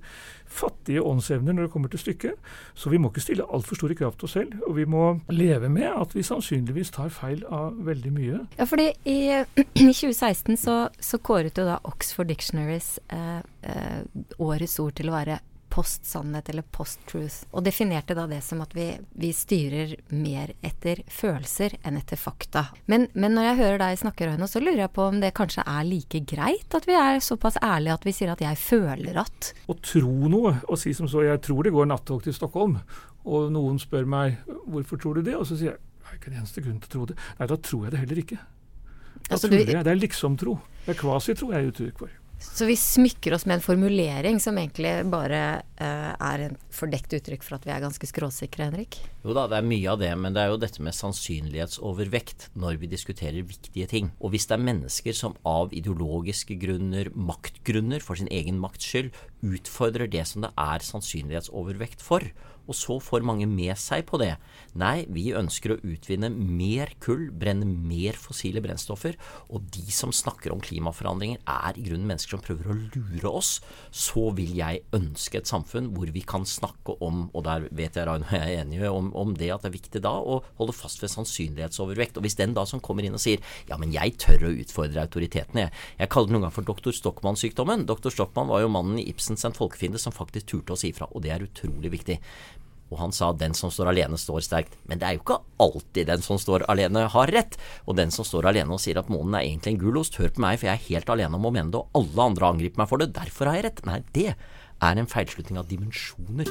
fattige 0.51 1.03
åndsevner 1.03 1.55
når 1.55 1.67
det 1.67 1.73
kommer 1.75 1.91
til 1.91 2.01
stykket. 2.01 2.39
Så 2.73 2.91
vi 2.91 2.99
må 3.01 3.11
ikke 3.11 3.25
stille 3.27 3.47
altfor 3.51 3.79
store 3.79 3.95
krav 3.99 4.15
til 4.15 4.29
oss 4.29 4.37
selv, 4.39 4.55
og 4.67 4.75
vi 4.79 4.87
må 4.87 5.19
leve 5.31 5.69
med 5.69 5.91
at 5.91 6.15
vi 6.15 6.23
sannsynligvis 6.23 6.95
tar 6.95 7.11
feil 7.13 7.43
av 7.51 7.75
veldig 7.85 8.15
mye. 8.15 8.41
Ja, 8.57 8.67
fordi 8.67 8.89
i, 9.03 9.19
i 9.83 9.91
2016 9.91 10.57
så, 10.63 10.77
så, 10.99 11.19
kåret 11.21 11.59
jo 11.59 11.67
da 11.67 11.77
Oxford 11.87 12.31
Dictionaries 12.31 12.95
eh, 13.13 13.39
eh, 13.67 14.01
årets 14.39 14.79
ord 14.81 14.95
til 14.97 15.11
å 15.11 15.15
være 15.19 15.41
post-sannhet 15.71 16.49
eller 16.51 16.65
post-truth. 16.75 17.45
Og 17.55 17.63
definerte 17.65 18.15
da 18.17 18.27
det 18.29 18.41
som 18.45 18.61
at 18.63 18.73
vi, 18.75 18.87
vi, 19.17 19.31
styrer 19.35 19.95
mer 20.13 20.53
etter 20.65 21.03
følelser 21.11 21.77
enn 21.87 21.99
etter 21.99 22.19
fakta. 22.19 22.67
Men, 22.91 23.07
men 23.13 23.35
når 23.37 23.49
jeg 23.49 23.59
hører 23.61 23.83
deg 23.83 24.01
snakke, 24.01 24.27
Røyno, 24.29 24.49
så 24.51 24.61
lurer 24.63 24.83
jeg 24.85 24.93
på 24.95 25.07
om 25.07 25.21
det 25.23 25.33
kanskje 25.37 25.65
er 25.65 25.87
like 25.87 26.23
greit 26.27 26.77
at 26.77 26.87
vi 26.89 26.97
er 26.99 27.21
såpass 27.23 27.59
ærlige 27.63 27.95
at 27.95 28.07
vi 28.07 28.15
sier 28.15 28.33
at 28.33 28.43
jeg 28.43 28.59
føler 28.59 29.21
at 29.23 29.53
Å 29.71 29.77
tro 29.79 30.31
noe, 30.31 30.57
og 30.67 30.79
si 30.79 30.93
som 30.97 31.09
så 31.11 31.23
jeg 31.25 31.41
tror 31.45 31.65
det 31.67 31.75
går 31.75 31.89
nattog 31.89 32.23
til 32.25 32.35
Stockholm, 32.35 32.79
og 33.27 33.51
noen 33.53 33.79
spør 33.81 34.07
meg 34.09 34.41
hvorfor 34.65 34.99
tror 35.01 35.19
du 35.19 35.25
det, 35.25 35.37
og 35.37 35.47
så 35.47 35.57
sier 35.57 35.73
jeg 35.73 35.81
det 36.11 36.17
er 36.17 36.19
ikke 36.19 36.31
en 36.33 36.39
eneste 36.41 36.61
grunn 36.65 36.79
til 36.83 36.89
å 36.89 36.91
tro 36.91 37.05
det. 37.07 37.13
Nei, 37.37 37.45
da 37.47 37.55
tror 37.63 37.85
jeg 37.85 37.93
det 37.93 37.99
heller 38.01 38.19
ikke. 38.19 38.37
Da 39.21 39.37
altså, 39.37 39.47
tror 39.47 39.61
jeg, 39.61 39.67
Det 39.85 39.91
er 39.91 39.99
liksom-tro. 39.99 40.57
Det 40.83 40.91
er 40.91 40.97
kvasitro 40.99 41.51
jeg 41.53 41.63
er 41.63 41.69
uttrykk 41.71 42.01
for. 42.03 42.17
Så 42.41 42.65
vi 42.65 42.75
smykker 42.77 43.35
oss 43.35 43.45
med 43.45 43.59
en 43.59 43.63
formulering 43.63 44.39
som 44.41 44.57
egentlig 44.57 44.91
bare 45.13 45.41
uh, 45.81 46.11
er 46.17 46.45
en 46.47 46.57
fordekt 46.73 47.13
uttrykk 47.13 47.45
for 47.45 47.59
at 47.59 47.67
vi 47.67 47.73
er 47.73 47.83
ganske 47.83 48.09
skråsikre, 48.09 48.67
Henrik? 48.71 48.97
Jo 49.21 49.35
da, 49.37 49.45
det 49.51 49.59
er 49.59 49.67
mye 49.69 49.91
av 49.93 50.01
det, 50.01 50.09
men 50.17 50.33
det 50.33 50.41
er 50.43 50.49
jo 50.51 50.59
dette 50.61 50.81
med 50.81 50.97
sannsynlighetsovervekt 50.97 52.49
når 52.59 52.79
vi 52.81 52.89
diskuterer 52.91 53.45
viktige 53.45 53.89
ting. 53.91 54.09
Og 54.19 54.33
hvis 54.33 54.49
det 54.49 54.57
er 54.57 54.65
mennesker 54.65 55.17
som 55.17 55.37
av 55.47 55.75
ideologiske 55.77 56.57
grunner, 56.61 57.11
maktgrunner, 57.13 58.01
for 58.01 58.17
sin 58.17 58.31
egen 58.33 58.57
makts 58.61 58.89
skyld, 58.89 59.13
utfordrer 59.45 60.09
det 60.09 60.25
som 60.29 60.45
det 60.45 60.51
er 60.57 60.85
sannsynlighetsovervekt 60.89 62.01
for, 62.05 62.25
og 62.67 62.77
så 62.77 62.97
får 63.01 63.25
mange 63.25 63.47
med 63.49 63.73
seg 63.79 64.05
på 64.09 64.19
det. 64.21 64.35
Nei, 64.79 65.03
vi 65.11 65.31
ønsker 65.35 65.73
å 65.73 65.79
utvinne 65.83 66.29
mer 66.31 66.93
kull, 67.03 67.27
brenne 67.35 67.65
mer 67.67 68.17
fossile 68.19 68.61
brennstoffer. 68.63 69.17
Og 69.51 69.65
de 69.73 69.83
som 69.91 70.13
snakker 70.15 70.53
om 70.53 70.61
klimaforandringer 70.63 71.41
er 71.49 71.77
i 71.77 71.85
grunnen 71.85 72.07
mennesker 72.07 72.37
som 72.37 72.43
prøver 72.43 72.71
å 72.71 72.77
lure 72.93 73.33
oss. 73.41 73.57
Så 73.91 74.29
vil 74.37 74.53
jeg 74.57 74.83
ønske 74.95 75.41
et 75.41 75.51
samfunn 75.51 75.91
hvor 75.95 76.11
vi 76.13 76.23
kan 76.27 76.45
snakke 76.47 76.95
om, 77.03 77.25
og 77.35 77.45
der 77.47 77.67
vet 77.75 77.99
jeg 77.99 78.07
Raino 78.07 78.29
jeg 78.31 78.41
er 78.41 78.63
enige 78.63 78.91
om, 78.91 79.11
om, 79.17 79.33
det 79.35 79.51
at 79.53 79.65
det 79.65 79.71
er 79.71 79.77
viktig 79.77 80.03
da 80.03 80.13
å 80.19 80.39
holde 80.59 80.75
fast 80.75 81.01
ved 81.03 81.11
sannsynlighetsovervekt. 81.13 82.19
Og 82.19 82.25
hvis 82.25 82.37
den 82.39 82.55
da 82.55 82.65
som 82.69 82.83
kommer 82.83 83.05
inn 83.07 83.17
og 83.17 83.23
sier 83.23 83.43
ja, 83.69 83.77
men 83.81 83.93
jeg 83.95 84.15
tør 84.21 84.47
å 84.47 84.53
utfordre 84.63 85.03
autoritetene, 85.03 85.67
jeg, 85.67 85.75
jeg 85.99 86.11
kaller 86.13 86.31
det 86.31 86.37
noen 86.37 86.47
gang 86.47 86.55
for 86.55 86.67
doktor 86.67 86.95
Stockmann-sykdommen. 86.95 87.85
Doktor 87.89 88.13
Stockmann 88.13 88.51
var 88.51 88.63
jo 88.63 88.71
mannen 88.71 89.01
i 89.01 89.07
Ibsens 89.11 89.45
En 89.47 89.57
folkefiende 89.57 89.99
som 90.01 90.15
faktisk 90.15 90.51
turte 90.53 90.75
å 90.75 90.79
si 90.79 90.91
ifra, 90.91 91.09
og 91.11 91.25
det 91.25 91.33
er 91.35 91.45
utrolig 91.45 91.91
viktig. 91.93 92.19
Og 92.91 92.99
han 92.99 93.11
sa 93.11 93.31
'den 93.31 93.53
som 93.53 93.71
står 93.71 93.87
alene, 93.87 94.17
står 94.17 94.41
sterkt'. 94.43 94.75
Men 94.85 94.99
det 94.99 95.07
er 95.07 95.13
jo 95.15 95.23
ikke 95.23 95.41
alltid 95.59 96.07
den 96.07 96.21
som 96.21 96.37
står 96.37 96.65
alene, 96.67 97.07
har 97.07 97.27
rett. 97.27 97.57
Og 97.87 97.95
den 97.95 98.11
som 98.11 98.25
står 98.25 98.45
alene 98.45 98.73
og 98.73 98.79
sier 98.79 98.99
at 98.99 99.09
månen 99.09 99.35
er 99.35 99.47
egentlig 99.47 99.73
en 99.73 99.79
gulost, 99.79 100.15
hør 100.15 100.29
på 100.29 100.41
meg, 100.41 100.59
for 100.59 100.67
jeg 100.67 100.75
er 100.75 100.89
helt 100.89 101.09
alene 101.09 101.35
om 101.35 101.45
å 101.45 101.51
mene 101.51 101.71
det, 101.71 101.79
og 101.79 101.89
alle 101.95 102.21
andre 102.29 102.45
angriper 102.45 102.77
meg 102.77 102.89
for 102.89 102.97
det, 102.97 103.13
derfor 103.13 103.45
har 103.45 103.55
jeg 103.55 103.63
rett. 103.63 103.85
Nei, 103.85 104.03
det 104.13 104.35
er 104.81 104.97
en 104.97 105.07
feilslutning 105.07 105.57
av 105.57 105.67
dimensjoner. 105.67 106.47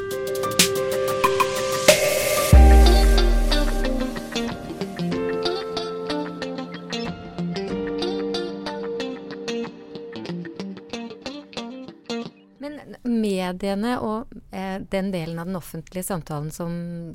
mediene 13.11 13.99
og 14.05 14.40
den 14.51 15.11
delen 15.15 15.39
av 15.39 15.47
den 15.47 15.59
offentlige 15.59 16.07
samtalen 16.07 16.51
som, 16.51 16.73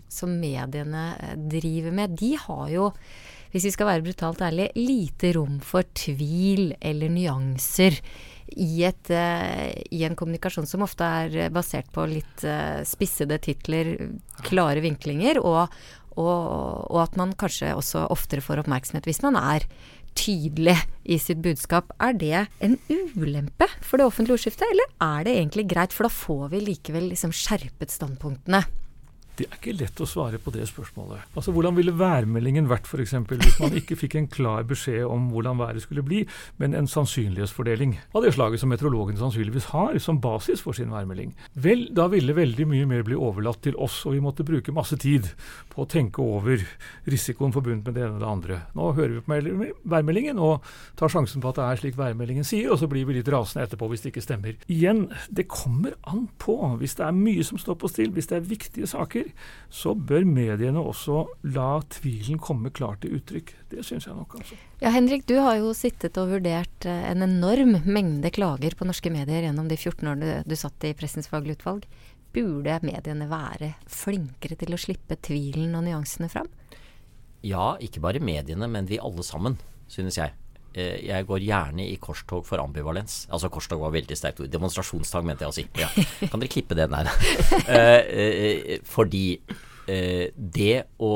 som, 0.08 0.38
mediene 0.39 1.08
eh, 1.20 1.34
driver 1.51 1.92
med, 1.96 2.15
de 2.20 2.36
har 2.39 2.70
jo, 2.72 2.92
hvis 3.51 3.68
vi 3.68 3.74
skal 3.75 3.89
være 3.89 4.06
brutalt 4.06 4.44
ærlige, 4.46 4.72
lite 4.80 5.34
rom 5.36 5.60
for 5.63 5.88
tvil 5.96 6.74
eller 6.80 7.12
nyanser. 7.12 8.00
I, 8.46 8.86
et, 8.86 9.10
uh, 9.10 9.68
I, 9.89 10.04
en 10.06 10.15
kommunikasjon 10.15 10.68
som 10.70 10.84
ofte 10.86 11.04
er 11.04 11.54
basert 11.54 11.88
på 11.92 12.04
litt 12.12 12.44
spissede 12.86 13.39
titler, 13.42 13.96
klare 14.46 14.84
vinklinger, 14.86 15.39
og, 15.42 15.74
og, 16.13 16.44
og, 16.92 17.00
at 17.01 17.18
man 17.20 17.34
kanskje 17.36 17.74
også 17.75 18.06
oftere 18.13 18.46
får 18.46 18.62
oppmerksomhet 18.62 19.10
hvis 19.10 19.24
man 19.25 19.39
er 19.39 19.65
tydelig 20.17 20.77
i 21.05 21.19
sitt 21.22 21.41
budskap. 21.45 21.91
Er 22.01 22.15
det 22.17 22.45
en 22.63 22.77
ulempe 22.89 23.67
for 23.81 24.00
det 24.01 24.07
offentlige 24.07 24.39
ordskiftet, 24.39 24.65
eller 24.72 24.89
er 25.03 25.27
det 25.27 25.36
egentlig 25.38 25.67
greit? 25.72 25.93
For 25.95 26.07
da 26.07 26.13
får 26.13 26.50
vi 26.55 26.63
likevel 26.72 27.12
liksom 27.12 27.36
skjerpet 27.36 27.93
standpunktene. 27.93 28.63
Det 29.36 29.50
er 29.50 29.58
ikke 29.58 29.74
lett 29.75 30.00
å 30.00 30.08
svare 30.08 30.39
på 30.39 30.51
det 30.56 30.63
spørsmålet. 30.70 31.25
Altså, 31.36 31.51
Hvordan 31.51 31.75
ville 31.75 31.92
værmeldingen 32.00 32.70
vært 32.72 32.88
for 32.88 33.04
eksempel, 33.04 33.42
hvis 33.44 33.58
man 33.60 33.75
ikke 33.75 33.98
fikk 34.00 34.15
en 34.15 34.30
klar 34.32 34.63
beskjed 34.68 35.04
om 35.04 35.27
hvordan 35.34 35.60
været 35.60 35.84
skulle 35.84 36.06
bli, 36.08 36.22
men 36.62 36.75
en 36.77 36.88
sannsynlighetsfordeling 36.88 37.98
av 38.15 38.24
det 38.24 38.32
slaget 38.38 38.63
som 38.63 38.72
meteorologene 38.72 39.20
sannsynligvis 39.20 39.68
har 39.74 40.00
som 40.00 40.22
basis 40.24 40.63
for 40.63 40.77
sin 40.77 40.94
værmelding? 40.96 41.34
Vel, 41.60 41.89
da 41.96 42.08
ville 42.12 42.36
veldig 42.38 42.68
mye 42.72 42.88
mer 42.88 43.04
bli 43.08 43.18
overlatt 43.20 43.60
til 43.65 43.75
oss, 43.75 43.98
og 44.08 44.15
vi 44.15 44.24
måtte 44.24 44.48
bruke 44.48 44.75
masse 44.75 44.96
tid 45.04 45.27
på 45.74 45.84
å 45.84 45.89
tenke 45.92 46.24
over 46.24 46.63
risikoen 47.12 47.51
forbundet 47.56 47.89
med 47.89 48.00
det 48.00 48.06
ene 48.06 48.15
og 48.15 48.24
det 48.24 48.32
andre. 48.32 48.62
Nå 48.77 48.94
hører 48.96 49.18
vi 49.18 49.25
på 49.25 49.92
værmeldingen 49.92 50.39
og 50.39 50.63
tar 50.96 51.12
sjansen 51.12 51.44
på 51.44 51.51
at 51.51 51.60
det 51.60 51.68
er 51.68 51.84
slik 51.84 52.00
værmeldingen 52.00 52.48
sier, 52.48 52.72
og 52.72 52.80
så 52.80 52.88
blir 52.92 53.04
vi 53.10 53.20
litt 53.20 53.32
rasende 53.36 53.68
etterpå 53.68 53.92
hvis 53.92 54.06
det 54.06 54.13
ikke 54.13 54.25
stemmer. 54.30 54.56
Igjen, 54.72 55.10
det 55.27 55.50
kommer 55.51 56.00
an 56.08 56.30
på. 56.39 56.56
Hvis 56.80 56.96
det 56.96 57.08
er 57.10 57.20
mye 57.20 57.44
som 57.44 57.60
står 57.60 57.82
på 57.84 57.92
still, 57.92 58.15
hvis 58.15 58.32
det 58.32 58.39
er 58.39 58.48
viktige 58.48 58.88
saker, 58.88 59.25
så 59.74 59.94
bør 59.96 60.25
mediene 60.27 60.82
også 60.82 61.25
la 61.55 61.79
tvilen 61.91 62.39
komme 62.41 62.72
klart 62.75 63.03
til 63.03 63.17
uttrykk. 63.17 63.53
Det 63.72 63.84
syns 63.86 64.08
jeg 64.08 64.15
nok, 64.17 64.38
altså. 64.39 64.58
Ja, 64.82 64.91
Henrik, 64.96 65.25
du 65.29 65.36
har 65.41 65.58
jo 65.60 65.74
sittet 65.77 66.20
og 66.22 66.32
vurdert 66.34 66.88
eh, 66.89 67.08
en 67.12 67.25
enorm 67.25 67.79
mengde 67.86 68.32
klager 68.36 68.77
på 68.77 68.88
norske 68.88 69.12
medier 69.13 69.48
gjennom 69.48 69.70
de 69.72 69.79
14 69.79 70.12
årene 70.12 70.39
du, 70.46 70.53
du 70.53 70.60
satt 70.60 70.88
i 70.88 70.94
Pressens 70.98 71.32
faglige 71.32 71.60
utvalg. 71.60 71.88
Burde 72.36 72.79
mediene 72.84 73.29
være 73.32 73.74
flinkere 73.88 74.58
til 74.60 74.75
å 74.75 74.79
slippe 74.79 75.20
tvilen 75.24 75.75
og 75.77 75.86
nyansene 75.88 76.32
fram? 76.32 76.50
Ja, 77.46 77.75
ikke 77.84 78.01
bare 78.03 78.24
mediene, 78.24 78.67
men 78.72 78.89
vi 78.89 79.00
alle 79.00 79.24
sammen, 79.24 79.60
synes 79.91 80.17
jeg. 80.20 80.34
Eh, 80.75 81.05
jeg 81.08 81.24
går 81.24 81.39
gjerne 81.46 81.86
i 81.88 81.96
korstog 82.03 82.44
for 82.48 82.60
ambivalens. 82.60 83.24
Altså 83.32 83.48
korstog 83.53 83.79
var 83.86 83.94
veldig 83.96 84.17
sterkt 84.20 84.41
ord. 84.44 84.51
Demonstrasjonstog 84.51 85.27
mente 85.27 85.46
jeg 85.46 85.53
å 85.53 85.55
si. 85.55 85.63
Ja. 85.79 85.88
Kan 86.27 86.41
dere 86.41 86.51
klippe 86.51 86.75
det? 86.75 86.89
Nei 86.91 87.05
uh, 87.08 88.75
fordi 88.96 89.27
uh, 89.39 90.25
det 90.36 90.84
å 91.00 91.13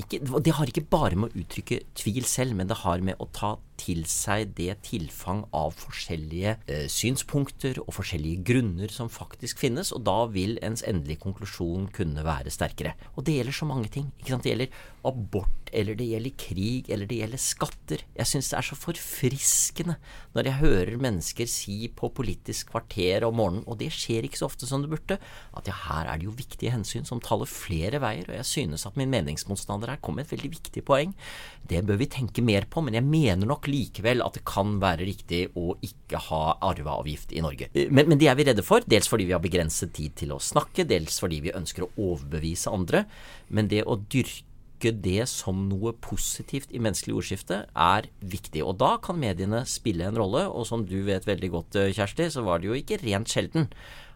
ikke, 0.00 0.20
Det 0.40 0.54
har 0.56 0.70
ikke 0.70 0.86
bare 0.88 1.18
med 1.18 1.28
å 1.28 1.42
uttrykke 1.42 1.82
tvil 1.98 2.24
selv, 2.24 2.54
men 2.56 2.70
det 2.70 2.78
har 2.86 3.02
med 3.04 3.18
å 3.20 3.26
ta 3.36 3.50
til 3.80 4.04
seg 4.10 4.52
det 4.58 4.74
tilfang 4.86 5.44
av 5.56 5.72
forskjellige 5.80 6.56
eh, 6.70 6.86
synspunkter 6.92 7.80
og 7.86 7.94
forskjellige 7.96 8.44
grunner 8.50 8.92
som 8.92 9.10
faktisk 9.12 9.62
finnes, 9.62 9.92
og 9.96 10.04
da 10.08 10.18
vil 10.32 10.58
ens 10.64 10.84
endelige 10.86 11.22
konklusjon 11.24 11.88
kunne 11.94 12.24
være 12.26 12.52
sterkere. 12.52 12.94
Og 13.16 13.24
det 13.26 13.38
gjelder 13.38 13.56
så 13.56 13.68
mange 13.70 13.90
ting. 13.92 14.10
ikke 14.20 14.34
sant? 14.34 14.44
Det 14.44 14.52
gjelder 14.52 14.80
abort, 15.06 15.70
eller 15.72 15.96
det 15.96 16.08
gjelder 16.10 16.36
krig, 16.40 16.90
eller 16.92 17.08
det 17.08 17.20
gjelder 17.22 17.40
skatter. 17.40 18.04
Jeg 18.18 18.28
syns 18.28 18.50
det 18.50 18.58
er 18.58 18.66
så 18.68 18.76
forfriskende 18.76 19.96
når 20.34 20.50
jeg 20.50 20.60
hører 20.60 21.00
mennesker 21.00 21.48
si 21.50 21.78
på 21.96 22.10
Politisk 22.20 22.72
kvarter 22.74 23.24
om 23.26 23.38
morgenen, 23.38 23.64
og 23.70 23.78
det 23.80 23.90
skjer 23.94 24.26
ikke 24.26 24.40
så 24.42 24.48
ofte 24.50 24.68
som 24.68 24.84
det 24.84 24.90
burde, 24.92 25.16
at 25.56 25.70
ja, 25.70 25.76
her 25.86 26.10
er 26.10 26.20
det 26.20 26.28
jo 26.28 26.36
viktige 26.36 26.74
hensyn 26.74 27.06
som 27.08 27.22
taler 27.22 27.48
flere 27.48 28.00
veier, 28.02 28.28
og 28.28 28.36
jeg 28.36 28.48
synes 28.50 28.84
at 28.88 28.98
min 29.00 29.12
meningsmotstander 29.12 29.94
her 29.94 30.02
kom 30.02 30.18
med 30.18 30.26
et 30.26 30.34
veldig 30.34 30.52
viktig 30.58 30.84
poeng. 30.86 31.14
Det 31.70 31.80
bør 31.86 32.00
vi 32.02 32.10
tenke 32.10 32.44
mer 32.44 32.66
på, 32.70 32.82
men 32.84 32.98
jeg 32.98 33.06
mener 33.06 33.48
nok 33.48 33.69
likevel 33.70 34.22
at 34.24 34.36
det 34.36 34.44
kan 34.48 34.76
være 34.82 35.06
riktig 35.06 35.40
å 35.58 35.74
ikke 35.84 36.20
ha 36.28 36.42
arveavgift 36.70 37.34
i 37.36 37.42
Norge. 37.44 37.70
Men, 37.88 38.10
men 38.10 38.20
det 38.20 38.30
er 38.30 38.38
vi 38.38 38.46
redde 38.50 38.66
for, 38.66 38.84
dels 38.86 39.08
fordi 39.10 39.28
vi 39.28 39.34
har 39.36 39.42
begrenset 39.44 39.94
tid 39.96 40.16
til 40.20 40.34
å 40.34 40.42
snakke, 40.42 40.86
dels 40.88 41.20
fordi 41.22 41.40
vi 41.46 41.56
ønsker 41.56 41.86
å 41.86 41.92
overbevise 42.10 42.72
andre. 42.72 43.04
Men 43.48 43.70
det 43.70 43.84
å 43.86 43.98
dyrke 44.10 44.94
det 44.96 45.26
som 45.28 45.66
noe 45.68 45.92
positivt 46.00 46.70
i 46.72 46.80
menneskelig 46.80 47.18
ordskifte 47.20 47.64
er 47.70 48.08
viktig. 48.20 48.62
Og 48.64 48.78
da 48.80 48.94
kan 49.04 49.18
mediene 49.20 49.64
spille 49.68 50.06
en 50.08 50.16
rolle, 50.16 50.46
og 50.48 50.64
som 50.68 50.86
du 50.88 50.98
vet 51.08 51.28
veldig 51.28 51.50
godt, 51.52 51.80
eh, 51.80 51.92
Kjersti, 51.96 52.30
så 52.32 52.46
var 52.46 52.60
det 52.60 52.70
jo 52.70 52.78
ikke 52.78 53.02
rent 53.04 53.28
sjelden 53.28 53.68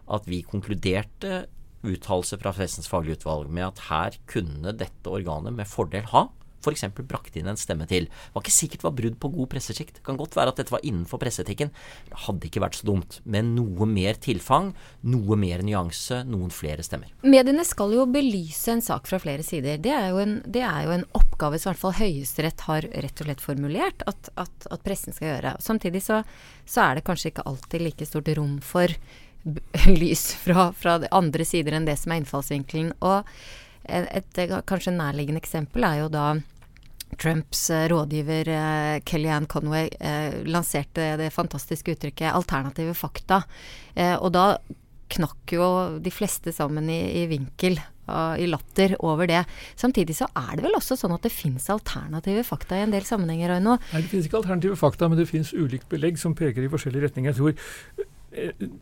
at 0.04 0.24
vi 0.28 0.44
konkluderte 0.44 1.44
uttalelse 1.84 2.38
fra 2.40 2.52
Pressens 2.56 2.88
faglige 2.88 3.20
utvalg 3.20 3.50
med 3.52 3.66
at 3.66 3.84
her 3.90 4.16
kunne 4.30 4.72
dette 4.76 5.12
organet 5.12 5.52
med 5.52 5.68
fordel 5.68 6.08
ha 6.14 6.28
f.eks. 6.64 6.86
brakte 7.04 7.40
inn 7.40 7.50
en 7.50 7.60
stemme 7.60 7.86
til. 7.90 8.08
Det 8.08 8.34
var 8.34 8.44
ikke 8.44 8.54
sikkert 8.54 8.82
det 8.82 8.88
var 8.88 8.96
brudd 8.98 9.18
på 9.20 9.30
god 9.36 9.50
pressesikt. 9.54 9.98
Det 9.98 10.06
kan 10.06 10.18
godt 10.20 10.36
være 10.38 10.54
at 10.54 10.62
dette 10.62 10.74
var 10.74 10.84
innenfor 10.86 11.20
presseetikken. 11.22 11.72
Det 12.08 12.22
hadde 12.26 12.48
ikke 12.48 12.64
vært 12.64 12.78
så 12.80 12.88
dumt. 12.88 13.20
Men 13.24 13.54
noe 13.56 13.88
mer 13.90 14.18
tilfang, 14.22 14.72
noe 15.10 15.38
mer 15.40 15.64
nyanse, 15.66 16.22
noen 16.28 16.52
flere 16.54 16.84
stemmer. 16.86 17.12
Mediene 17.26 17.66
skal 17.68 17.94
jo 17.96 18.06
belyse 18.10 18.72
en 18.72 18.84
sak 18.84 19.08
fra 19.10 19.20
flere 19.22 19.46
sider. 19.46 19.80
Det 19.82 19.92
er 19.94 20.10
jo 20.12 20.22
en, 20.22 20.38
er 20.54 20.88
jo 20.88 20.96
en 20.96 21.06
oppgave 21.16 21.60
som 21.60 21.70
i 21.70 21.72
hvert 21.74 21.82
fall 21.82 21.98
Høyesterett 22.00 22.66
har 22.68 22.88
rett 23.04 23.20
og 23.20 23.28
slett 23.28 23.44
formulert 23.44 24.06
at, 24.10 24.32
at, 24.40 24.70
at 24.70 24.86
pressen 24.86 25.16
skal 25.16 25.34
gjøre. 25.34 25.56
Samtidig 25.64 26.04
så, 26.04 26.22
så 26.68 26.88
er 26.88 26.98
det 26.98 27.06
kanskje 27.06 27.32
ikke 27.32 27.46
alltid 27.50 27.84
like 27.84 28.08
stort 28.08 28.32
rom 28.38 28.58
for 28.64 28.92
lys 30.00 30.32
fra, 30.40 30.72
fra 30.72 30.98
andre 31.10 31.46
sider 31.46 31.76
enn 31.76 31.88
det 31.88 31.98
som 32.00 32.14
er 32.14 32.22
innfallsvinkelen. 32.22 32.94
Og 33.04 33.28
et, 33.84 34.08
et 34.38 34.58
kanskje 34.68 34.94
nærliggende 34.96 35.42
eksempel 35.42 35.84
er 35.84 36.04
jo 36.04 36.10
da 36.12 36.26
Trumps 37.20 37.68
eh, 37.70 37.86
rådgiver 37.92 38.50
eh, 38.52 39.00
Kellyanne 39.06 39.48
Conway 39.50 39.88
eh, 40.00 40.40
lanserte 40.48 41.14
det 41.20 41.32
fantastiske 41.34 41.94
uttrykket 41.94 42.32
'alternative 42.32 42.94
fakta'. 42.94 43.42
og 44.20 44.32
da 44.34 44.58
knakk 45.14 45.52
jo 45.52 45.66
de 46.02 46.10
fleste 46.10 46.52
sammen 46.52 46.88
i, 46.90 47.22
i 47.22 47.26
vinkel 47.30 47.78
i 48.38 48.46
latter 48.46 48.96
over 49.00 49.26
det. 49.26 49.44
Samtidig 49.76 50.16
så 50.18 50.26
er 50.36 50.56
det 50.56 50.64
vel 50.66 50.74
også 50.76 50.96
sånn 50.98 51.14
at 51.14 51.22
det 51.22 51.32
fins 51.32 51.70
alternative 51.70 52.42
fakta 52.44 52.76
i 52.76 52.82
en 52.84 52.92
del 52.92 53.06
sammenhenger, 53.06 53.54
Roino? 53.54 53.78
Nei, 53.92 54.02
det 54.02 54.10
finnes 54.10 54.26
ikke 54.26 54.42
alternative 54.42 54.76
fakta, 54.76 55.08
men 55.08 55.16
det 55.16 55.28
finnes 55.30 55.54
ulikt 55.54 55.88
belegg 55.88 56.18
som 56.20 56.34
peker 56.34 56.66
i 56.66 56.68
forskjellige 56.68 57.06
retninger. 57.06 57.32
Jeg 57.32 57.38
tror 57.38 58.10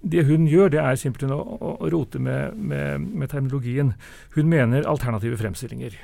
det 0.03 0.25
hun 0.27 0.47
gjør, 0.49 0.73
det 0.73 0.81
er 0.81 0.99
simpelthen 0.99 1.35
å, 1.35 1.43
å 1.85 1.91
rote 1.93 2.21
med, 2.23 2.57
med, 2.57 3.05
med, 3.13 3.29
terminologien. 3.33 3.93
Hun 4.37 4.49
mener 4.51 4.89
alternative 4.89 5.39
fremstillinger 5.41 5.97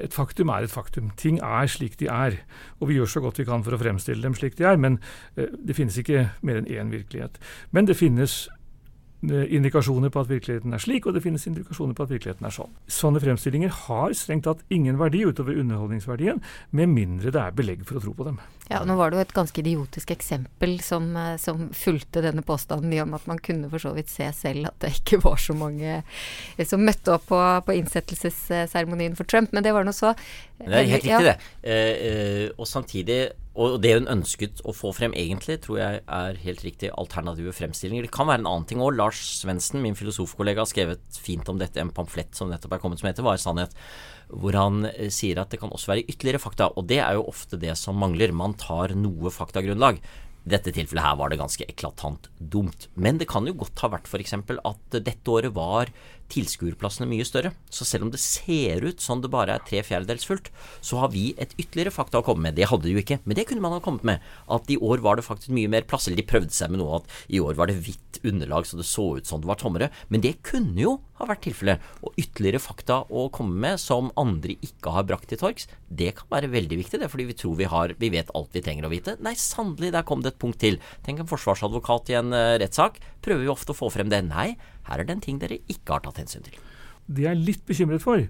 et 0.00 0.14
faktum 0.14 0.48
er 0.48 0.64
et 0.64 0.72
faktum. 0.72 1.10
Ting 1.20 1.38
er 1.44 1.68
slik 1.68 1.98
de 2.00 2.08
er. 2.08 2.38
Og 2.80 2.88
vi 2.88 2.96
gjør 2.96 3.10
så 3.12 3.22
godt 3.24 3.40
vi 3.42 3.48
kan 3.48 3.64
for 3.64 3.76
å 3.76 3.80
fremstille 3.82 4.24
dem 4.24 4.36
slik 4.38 4.56
de 4.56 4.66
er, 4.68 4.80
men 4.80 4.98
eh, 5.36 5.52
det 5.52 5.76
finnes 5.76 5.98
ikke 6.00 6.30
mer 6.42 6.62
enn 6.62 6.70
én 6.70 6.92
virkelighet. 6.94 7.38
Men 7.72 7.90
det 7.90 7.98
finnes 8.00 8.46
indikasjoner 9.22 10.10
på 10.10 10.22
at 10.24 10.30
virkeligheten 10.30 10.74
er 10.74 10.82
slik, 10.82 11.06
og 11.06 11.14
det 11.14 11.22
finnes 11.22 11.44
indikasjoner 11.46 11.94
på 11.94 12.06
at 12.06 12.10
virkeligheten 12.10 12.48
er 12.48 12.54
sånn. 12.54 12.72
Sånne 12.90 13.22
fremstillinger 13.22 13.70
har 13.84 14.14
strengt 14.18 14.48
tatt 14.48 14.64
ingen 14.74 14.98
verdi 14.98 15.22
utover 15.28 15.58
underholdningsverdien, 15.62 16.42
med 16.74 16.90
mindre 16.90 17.30
det 17.34 17.42
er 17.42 17.54
belegg 17.54 17.84
for 17.86 18.00
å 18.00 18.02
tro 18.02 18.14
på 18.18 18.26
dem. 18.26 18.40
Ja, 18.70 18.82
Nå 18.88 18.96
var 18.98 19.10
det 19.10 19.18
jo 19.18 19.24
et 19.26 19.34
ganske 19.36 19.62
idiotisk 19.62 20.10
eksempel 20.14 20.78
som, 20.82 21.10
eh, 21.16 21.36
som 21.38 21.68
fulgte 21.76 22.22
denne 22.24 22.42
påstanden 22.46 22.92
i 22.92 23.00
om 23.02 23.14
at 23.14 23.26
man 23.30 23.38
kunne 23.42 23.70
for 23.70 23.82
så 23.82 23.92
vidt 23.94 24.10
se 24.10 24.26
selv 24.34 24.70
at 24.70 24.78
det 24.82 24.94
ikke 24.98 25.20
var 25.22 25.38
så 25.42 25.54
mange 25.54 26.02
eh, 26.02 26.66
som 26.66 26.82
møtte 26.82 27.14
opp 27.14 27.28
på, 27.30 27.40
på 27.66 27.76
innsettelsesseremonien 27.78 29.16
for 29.18 29.28
Trump, 29.28 29.52
men 29.52 29.62
det 29.62 29.74
var 29.76 29.86
nå 29.86 29.94
så. 29.94 30.14
Det 30.58 30.72
er 30.72 30.90
helt 30.96 31.06
riktig, 31.06 31.30
det. 31.30 31.36
Eh, 31.62 31.94
eh, 32.08 32.48
og 32.56 32.66
samtidig 32.70 33.20
og 33.52 33.82
det 33.84 33.92
hun 33.98 34.08
ønsket 34.08 34.62
å 34.64 34.72
få 34.72 34.94
frem 34.96 35.12
egentlig, 35.18 35.58
tror 35.64 35.76
jeg 35.76 36.00
er 36.00 36.38
helt 36.40 36.62
riktig 36.64 36.88
alternative 36.96 37.52
fremstillinger. 37.52 38.06
Det 38.06 38.14
kan 38.14 38.30
være 38.30 38.40
en 38.40 38.48
annen 38.48 38.64
ting 38.68 38.80
òg. 38.80 38.94
Lars 38.96 39.20
Svendsen, 39.42 39.82
min 39.84 39.98
filosofkollega, 39.98 40.64
har 40.64 40.70
skrevet 40.70 41.20
fint 41.20 41.48
om 41.52 41.60
dette, 41.60 41.76
en 41.82 41.92
pamflett 41.92 42.32
som 42.38 42.48
nettopp 42.48 42.78
er 42.78 42.82
kommet 42.82 43.02
som 43.02 43.10
heter 43.10 43.22
'Hva 43.22 43.36
er 43.36 43.44
sannhet?' 43.44 43.76
Hvor 44.32 44.56
han 44.56 44.86
eh, 44.86 45.10
sier 45.12 45.38
at 45.38 45.50
det 45.50 45.60
kan 45.60 45.68
også 45.68 45.92
være 45.92 46.08
ytterligere 46.08 46.40
fakta. 46.40 46.72
Og 46.76 46.86
det 46.88 47.00
er 47.04 47.12
jo 47.12 47.28
ofte 47.28 47.60
det 47.60 47.76
som 47.76 47.94
mangler. 47.94 48.32
Man 48.32 48.54
tar 48.54 48.96
noe 48.96 49.28
faktagrunnlag. 49.28 50.00
I 50.46 50.48
dette 50.48 50.72
tilfellet 50.72 51.04
her 51.04 51.16
var 51.16 51.28
det 51.28 51.38
ganske 51.38 51.66
eklatant 51.68 52.30
dumt. 52.40 52.88
Men 52.96 53.18
det 53.18 53.28
kan 53.28 53.44
jo 53.46 53.52
godt 53.52 53.78
ha 53.84 53.88
vært 53.92 54.08
f.eks. 54.08 54.32
at 54.32 55.04
dette 55.04 55.28
året 55.28 55.52
var 55.52 55.92
tilskuerplassene 56.32 57.08
mye 57.10 57.26
større. 57.28 57.52
Så 57.72 57.86
selv 57.88 58.06
om 58.06 58.12
det 58.12 58.20
ser 58.22 58.84
ut 58.84 59.02
som 59.02 59.22
det 59.22 59.30
bare 59.32 59.56
er 59.56 59.66
tre 59.66 59.82
fjerdedels 59.86 60.26
fullt, 60.28 60.50
så 60.84 61.02
har 61.02 61.12
vi 61.12 61.30
et 61.40 61.54
ytterligere 61.58 61.94
fakta 61.94 62.22
å 62.22 62.26
komme 62.26 62.48
med. 62.48 62.56
Det 62.58 62.70
hadde 62.70 62.88
de 62.88 62.96
jo 62.96 63.02
ikke, 63.02 63.20
men 63.24 63.38
det 63.38 63.46
kunne 63.50 63.64
man 63.64 63.76
ha 63.76 63.82
kommet 63.84 64.06
med. 64.08 64.26
At 64.52 64.70
i 64.72 64.80
år 64.80 65.04
var 65.04 65.18
det 65.18 65.26
faktisk 65.26 65.54
mye 65.54 65.70
mer 65.72 65.86
plass. 65.88 66.08
Eller 66.08 66.22
de 66.22 66.28
prøvde 66.28 66.54
seg 66.56 66.72
med 66.72 66.82
noe 66.82 67.00
at 67.00 67.16
i 67.32 67.42
år 67.42 67.58
var 67.58 67.70
det 67.70 67.80
hvitt 67.84 68.22
underlag, 68.26 68.66
så 68.68 68.80
det 68.80 68.88
så 68.88 69.06
ut 69.18 69.28
som 69.28 69.42
det 69.42 69.50
var 69.50 69.60
tommere. 69.60 69.92
Men 70.12 70.24
det 70.24 70.40
kunne 70.46 70.80
jo 70.80 70.98
ha 71.22 71.28
vært 71.30 71.44
tilfellet. 71.46 71.82
Og 72.02 72.18
ytterligere 72.20 72.62
fakta 72.62 73.02
å 73.08 73.28
komme 73.34 73.56
med 73.64 73.80
som 73.80 74.10
andre 74.20 74.56
ikke 74.64 74.94
har 74.94 75.06
brakt 75.08 75.30
til 75.30 75.40
torgs, 75.40 75.68
det 75.92 76.12
kan 76.18 76.30
være 76.32 76.50
veldig 76.52 76.78
viktig, 76.80 76.98
det, 76.98 77.06
er 77.06 77.12
fordi 77.12 77.28
vi 77.28 77.38
tror 77.38 77.56
vi, 77.58 77.68
har, 77.68 77.94
vi 78.00 78.10
vet 78.12 78.32
alt 78.36 78.54
vi 78.56 78.64
trenger 78.64 78.88
å 78.88 78.92
vite. 78.92 79.16
Nei, 79.24 79.34
sannelig, 79.38 79.92
der 79.94 80.06
kom 80.08 80.24
det 80.24 80.34
et 80.34 80.42
punkt 80.42 80.60
til. 80.62 80.78
Tenk 81.06 81.22
en 81.22 81.30
forsvarsadvokat 81.30 82.12
i 82.12 82.18
en 82.18 82.34
uh, 82.34 82.56
rettssak. 82.62 83.00
Prøver 83.22 83.44
vi 83.44 83.52
ofte 83.52 83.74
å 83.74 83.78
få 83.78 83.90
frem 83.92 84.10
det. 84.12 84.22
Nei, 84.26 84.52
her 84.88 85.00
er 85.00 85.08
det 85.08 85.16
en 85.16 85.24
ting 85.24 85.40
dere 85.42 85.60
ikke 85.68 85.96
har 85.96 86.04
tatt 86.04 86.20
hensyn 86.22 86.46
til. 86.46 86.58
Det 87.06 87.26
jeg 87.26 87.34
er 87.34 87.46
litt 87.48 87.64
bekymret 87.66 88.02
for, 88.02 88.22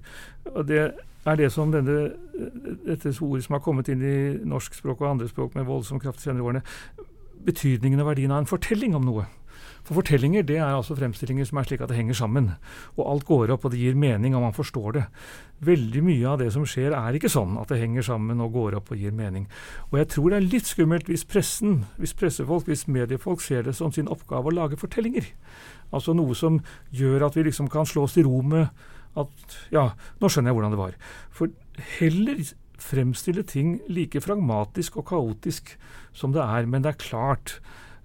og 0.52 0.66
det 0.68 0.82
er 1.24 1.38
det 1.38 1.52
som 1.54 1.70
denne, 1.72 2.12
dette 2.86 3.12
ordet 3.20 3.44
som 3.46 3.56
har 3.56 3.62
kommet 3.64 3.90
inn 3.92 4.02
i 4.02 4.16
norsk 4.48 4.74
språk 4.80 5.04
og 5.04 5.12
andre 5.12 5.28
språk 5.30 5.54
med 5.54 5.68
voldsom 5.68 6.00
kraft 6.02 6.22
de 6.22 6.26
senere 6.26 6.48
årene, 6.48 6.64
betydningen 7.46 8.02
og 8.02 8.10
verdien 8.12 8.34
av 8.34 8.42
en 8.42 8.50
fortelling 8.50 8.96
om 8.98 9.06
noe. 9.06 9.28
For 9.82 9.98
fortellinger 9.98 10.44
det 10.46 10.60
er 10.60 10.76
altså 10.76 10.94
fremstillinger 10.94 11.46
som 11.48 11.58
er 11.58 11.66
slik 11.66 11.80
at 11.82 11.90
det 11.90 11.98
henger 11.98 12.14
sammen. 12.14 12.52
Og 12.94 13.02
alt 13.10 13.26
går 13.26 13.50
opp, 13.54 13.64
og 13.66 13.72
det 13.74 13.80
gir 13.80 13.98
mening, 13.98 14.36
og 14.38 14.44
man 14.44 14.54
forstår 14.54 14.94
det. 14.94 15.02
Veldig 15.66 16.04
mye 16.06 16.28
av 16.30 16.38
det 16.38 16.52
som 16.54 16.66
skjer 16.68 16.94
er 16.94 17.18
ikke 17.18 17.30
sånn 17.32 17.56
at 17.58 17.72
det 17.72 17.80
henger 17.80 18.06
sammen 18.06 18.42
og 18.42 18.54
går 18.54 18.78
opp 18.78 18.92
og 18.94 19.02
gir 19.02 19.14
mening. 19.14 19.48
Og 19.90 19.98
jeg 19.98 20.10
tror 20.14 20.30
det 20.30 20.38
er 20.38 20.48
litt 20.54 20.70
skummelt 20.70 21.10
hvis 21.10 21.26
pressen, 21.26 21.82
hvis 21.98 22.14
pressefolk, 22.18 22.70
hvis 22.70 22.86
mediefolk 22.86 23.42
ser 23.42 23.66
det 23.66 23.74
som 23.78 23.94
sin 23.94 24.10
oppgave 24.10 24.52
å 24.52 24.54
lage 24.54 24.78
fortellinger. 24.78 25.26
Altså 25.92 26.14
noe 26.16 26.34
som 26.38 26.58
gjør 26.94 27.28
at 27.28 27.36
vi 27.36 27.46
liksom 27.48 27.68
kan 27.72 27.88
slå 27.88 28.06
oss 28.06 28.16
til 28.16 28.28
ro 28.28 28.42
med 28.42 28.68
at 29.20 29.56
Ja, 29.74 29.90
nå 30.22 30.30
skjønner 30.32 30.50
jeg 30.52 30.56
hvordan 30.56 30.72
det 30.72 30.80
var. 30.80 30.94
For 31.30 31.52
heller 31.98 32.40
fremstille 32.82 33.44
ting 33.46 33.76
like 33.92 34.20
fragmatisk 34.24 34.96
og 35.00 35.06
kaotisk 35.12 35.76
som 36.16 36.32
det 36.34 36.42
er. 36.42 36.66
Men 36.66 36.84
det 36.84 36.94
er 36.94 37.04
klart, 37.04 37.58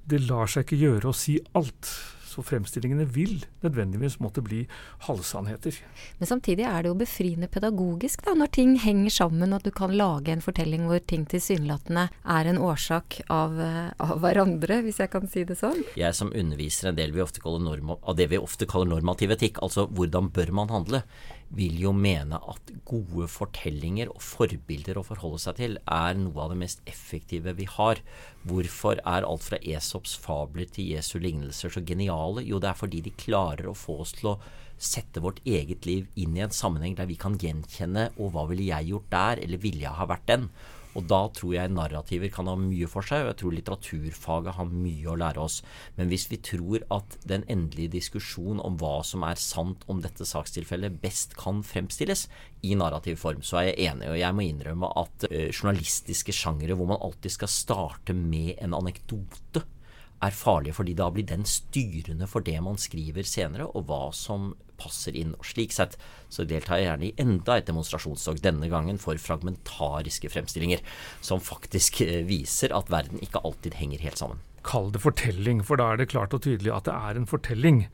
det 0.08 0.26
lar 0.28 0.52
seg 0.52 0.66
ikke 0.68 0.82
gjøre 0.84 1.12
å 1.12 1.16
si 1.16 1.40
alt. 1.58 1.92
Så 2.38 2.44
fremstillingene 2.46 3.08
vil 3.10 3.40
nødvendigvis 3.64 4.20
måtte 4.22 4.44
bli 4.46 4.60
halvsannheter. 5.08 5.80
Men 6.20 6.30
samtidig 6.30 6.68
er 6.70 6.84
det 6.86 6.92
jo 6.92 6.98
befriende 7.00 7.50
pedagogisk 7.50 8.22
da, 8.28 8.36
når 8.38 8.52
ting 8.54 8.76
henger 8.84 9.16
sammen, 9.16 9.56
at 9.58 9.66
du 9.66 9.72
kan 9.74 9.96
lage 9.98 10.36
en 10.36 10.44
fortelling 10.46 10.86
hvor 10.86 11.02
ting 11.02 11.26
tilsynelatende 11.26 12.04
er 12.14 12.52
en 12.52 12.62
årsak 12.62 13.24
av, 13.34 13.58
eh, 13.58 13.90
av, 13.98 14.20
hverandre, 14.22 14.84
hvis 14.86 15.02
jeg 15.02 15.10
kan 15.16 15.26
si 15.26 15.48
det 15.50 15.58
sånn. 15.58 15.82
Jeg 15.98 16.14
som 16.14 16.30
underviser 16.30 16.92
en 16.92 17.00
del 17.00 17.16
vi 17.16 17.26
av 17.26 18.16
det 18.20 18.30
vi 18.30 18.38
ofte 18.38 18.70
kaller 18.70 18.94
normativ 18.94 19.34
etikk, 19.34 19.58
altså 19.66 19.88
hvordan 19.90 20.30
bør 20.30 20.54
man 20.54 20.70
handle, 20.70 21.02
vil 21.56 21.78
jo 21.80 21.94
mene 21.96 22.40
at 22.52 22.72
gode 22.88 23.28
fortellinger 23.32 24.10
og 24.12 24.24
forbilder 24.24 25.00
å 25.00 25.06
forholde 25.08 25.40
seg 25.42 25.60
til 25.62 25.78
er 25.80 26.18
noe 26.20 26.44
av 26.44 26.52
det 26.52 26.60
mest 26.60 26.82
effektive 26.90 27.54
vi 27.58 27.68
har. 27.72 28.02
Hvorfor 28.48 29.00
er 29.00 29.28
alt 29.28 29.46
fra 29.46 29.60
Esops 29.64 30.18
fabler 30.20 30.68
til 30.74 30.92
Jesu 30.96 31.18
lignelser 31.24 31.72
så 31.74 31.84
geniale? 31.88 32.44
Jo, 32.44 32.60
det 32.60 32.72
er 32.72 32.80
fordi 32.80 33.04
de 33.06 33.16
klarer 33.16 33.72
å 33.72 33.78
få 33.78 34.02
oss 34.04 34.16
til 34.18 34.34
å 34.34 34.40
sette 34.78 35.24
vårt 35.24 35.40
eget 35.48 35.88
liv 35.90 36.06
inn 36.20 36.36
i 36.38 36.44
en 36.46 36.54
sammenheng 36.54 36.98
der 36.98 37.08
vi 37.10 37.18
kan 37.20 37.38
gjenkjenne 37.42 38.12
og 38.18 38.34
hva 38.36 38.46
ville 38.52 38.68
jeg 38.68 38.92
gjort 38.92 39.10
der, 39.14 39.42
eller 39.46 39.64
ville 39.64 39.88
jeg 39.88 39.98
ha 39.98 40.10
vært 40.10 40.28
den? 40.30 40.52
Og 40.98 41.06
da 41.06 41.20
tror 41.38 41.54
jeg 41.54 41.74
narrativer 41.74 42.32
kan 42.34 42.50
ha 42.50 42.56
mye 42.58 42.90
for 42.90 43.06
seg, 43.06 43.24
og 43.24 43.32
jeg 43.32 43.40
tror 43.42 43.54
litteraturfaget 43.54 44.58
har 44.58 44.72
mye 44.72 45.12
å 45.12 45.18
lære 45.22 45.44
oss. 45.44 45.60
Men 45.98 46.10
hvis 46.10 46.26
vi 46.32 46.42
tror 46.42 46.86
at 46.94 47.20
den 47.30 47.46
endelige 47.52 47.94
diskusjonen 48.00 48.64
om 48.66 48.80
hva 48.82 48.96
som 49.06 49.26
er 49.28 49.38
sant 49.42 49.86
om 49.92 50.02
dette 50.02 50.26
sakstilfellet, 50.26 50.98
best 51.04 51.38
kan 51.38 51.62
fremstilles 51.66 52.26
i 52.66 52.74
narrativ 52.80 53.22
form, 53.22 53.46
så 53.46 53.62
er 53.62 53.70
jeg 53.70 53.92
enig. 53.92 54.10
Og 54.10 54.22
jeg 54.24 54.38
må 54.38 54.48
innrømme 54.48 54.92
at 55.04 55.30
uh, 55.30 55.40
journalistiske 55.54 56.34
sjangere 56.34 56.78
hvor 56.78 56.90
man 56.90 57.04
alltid 57.06 57.38
skal 57.38 57.54
starte 57.54 58.18
med 58.18 58.56
en 58.58 58.74
anekdote, 58.78 59.68
er 60.24 60.34
farlige, 60.34 60.76
fordi 60.78 60.96
da 60.98 61.10
blir 61.14 61.28
den 61.28 61.46
styrende 61.46 62.28
for 62.30 62.46
det 62.46 62.58
man 62.64 62.80
skriver 62.82 63.28
senere, 63.28 63.68
og 63.68 63.86
hva 63.90 64.08
som 64.16 64.54
passer 64.78 65.16
inn. 65.18 65.34
Og 65.38 65.46
slik 65.46 65.74
sett 65.76 65.98
så 66.34 66.46
deltar 66.48 66.80
jeg 66.80 66.90
gjerne 66.90 67.08
i 67.08 67.14
enda 67.22 67.58
et 67.58 67.70
demonstrasjonstog, 67.70 68.42
denne 68.44 68.70
gangen 68.72 69.00
for 69.02 69.20
fragmentariske 69.22 70.32
fremstillinger, 70.34 70.84
som 71.22 71.42
faktisk 71.44 72.02
eh, 72.06 72.22
viser 72.28 72.76
at 72.78 72.92
verden 72.94 73.22
ikke 73.24 73.42
alltid 73.46 73.78
henger 73.80 74.06
helt 74.06 74.22
sammen. 74.22 74.44
Kall 74.68 74.90
det 74.92 75.00
fortelling, 75.00 75.62
for 75.64 75.80
da 75.80 75.94
er 75.94 76.02
det 76.02 76.10
klart 76.12 76.34
og 76.36 76.44
tydelig 76.44 76.74
at 76.76 76.90
det 76.90 76.96
er 76.98 77.18
en 77.18 77.30
fortelling. 77.30 77.86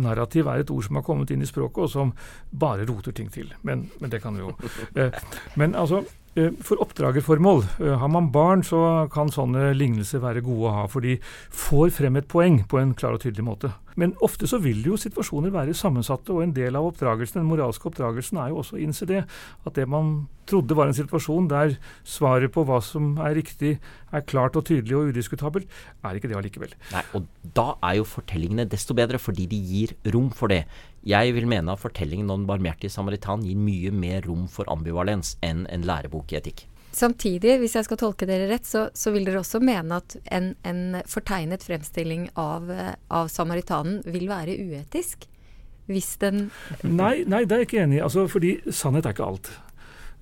Narrativ 0.00 0.48
er 0.48 0.62
et 0.62 0.72
ord 0.72 0.86
som 0.86 0.98
har 0.98 1.04
kommet 1.06 1.30
inn 1.34 1.44
i 1.44 1.48
språket, 1.48 1.84
og 1.84 1.92
som 1.92 2.14
bare 2.50 2.86
roter 2.88 3.12
ting 3.12 3.28
til. 3.34 3.52
Men, 3.62 3.88
men 4.00 4.14
det 4.14 4.22
kan 4.24 4.36
vi 4.38 4.46
jo. 4.46 4.54
Eh, 4.94 5.10
men 5.58 5.74
altså, 5.74 6.04
for 6.34 6.82
oppdragerformål, 6.82 7.62
eh, 7.80 7.98
har 7.98 8.08
man 8.08 8.32
barn, 8.34 8.62
så 8.66 9.08
kan 9.12 9.30
sånne 9.30 9.70
lignelser 9.76 10.22
være 10.22 10.42
gode 10.42 10.70
å 10.70 10.74
ha, 10.74 10.86
for 10.90 11.04
de 11.04 11.18
får 11.54 11.92
frem 11.94 12.18
et 12.18 12.28
poeng 12.28 12.62
på 12.66 12.80
en 12.80 12.94
klar 12.98 13.14
og 13.14 13.22
tydelig 13.22 13.46
måte. 13.46 13.70
Men 14.00 14.14
ofte 14.24 14.48
så 14.50 14.58
vil 14.62 14.82
jo 14.86 14.98
situasjoner 14.98 15.52
være 15.54 15.74
sammensatte, 15.76 16.34
og 16.34 16.42
en 16.42 16.54
del 16.56 16.74
av 16.78 16.88
oppdragelsen, 16.88 17.40
den 17.40 17.50
moralske 17.50 17.88
oppdragelsen 17.90 18.40
er 18.42 18.50
jo 18.50 18.60
også 18.62 18.78
å 18.78 18.82
innse 18.82 19.06
det. 19.08 19.22
At 19.66 19.78
det 19.78 19.86
man 19.90 20.26
trodde 20.50 20.76
var 20.76 20.90
en 20.90 20.96
situasjon 20.96 21.46
der 21.48 21.76
svaret 22.02 22.52
på 22.54 22.66
hva 22.66 22.80
som 22.84 23.14
er 23.22 23.38
riktig, 23.38 23.76
er 24.14 24.26
klart 24.28 24.58
og 24.58 24.66
tydelig 24.68 24.98
og 24.98 25.14
udiskutabelt, 25.14 25.70
er 26.04 26.18
ikke 26.18 26.30
det 26.30 26.38
allikevel. 26.40 26.74
Nei, 26.92 27.04
og 27.16 27.30
da 27.56 27.70
er 27.86 28.00
jo 28.00 28.08
fortellingene 28.08 28.68
desto 28.70 28.96
bedre, 28.98 29.22
fordi 29.22 29.48
de 29.50 29.62
gir 29.70 29.96
rom 30.14 30.28
for 30.34 30.52
det. 30.52 30.64
Jeg 31.06 31.34
vil 31.36 31.48
mene 31.50 31.72
at 31.72 31.82
fortellingen 31.82 32.30
om 32.30 32.42
den 32.42 32.50
barmhjertige 32.50 32.92
samaritan 32.92 33.46
gir 33.46 33.58
mye 33.60 33.94
mer 33.94 34.24
rom 34.26 34.48
for 34.50 34.68
ambivalens 34.72 35.36
enn 35.44 35.68
en 35.70 35.86
lærebok 35.86 36.34
i 36.34 36.40
etikk. 36.42 36.66
Samtidig, 36.94 37.56
hvis 37.58 37.74
jeg 37.74 37.86
skal 37.88 37.98
tolke 37.98 38.26
dere 38.28 38.46
rett, 38.52 38.66
så, 38.68 38.86
så 38.94 39.10
vil 39.14 39.26
dere 39.26 39.40
også 39.42 39.58
mene 39.64 39.98
at 39.98 40.14
en, 40.34 40.52
en 40.62 41.00
fortegnet 41.10 41.64
fremstilling 41.66 42.28
av, 42.38 42.70
av, 43.10 43.30
samaritanen 43.32 44.02
vil 44.06 44.28
være 44.30 44.54
uetisk? 44.62 45.26
Hvis 45.90 46.14
den 46.22 46.46
Nei, 46.86 47.26
nei, 47.28 47.42
det 47.44 47.56
er 47.56 47.64
jeg 47.64 47.68
ikke 47.68 47.82
enig 47.82 47.98
i. 47.98 48.04
Altså, 48.06 48.28
fordi 48.30 48.54
sannhet 48.70 49.08
er 49.08 49.16
ikke 49.16 49.26
alt. 49.26 49.50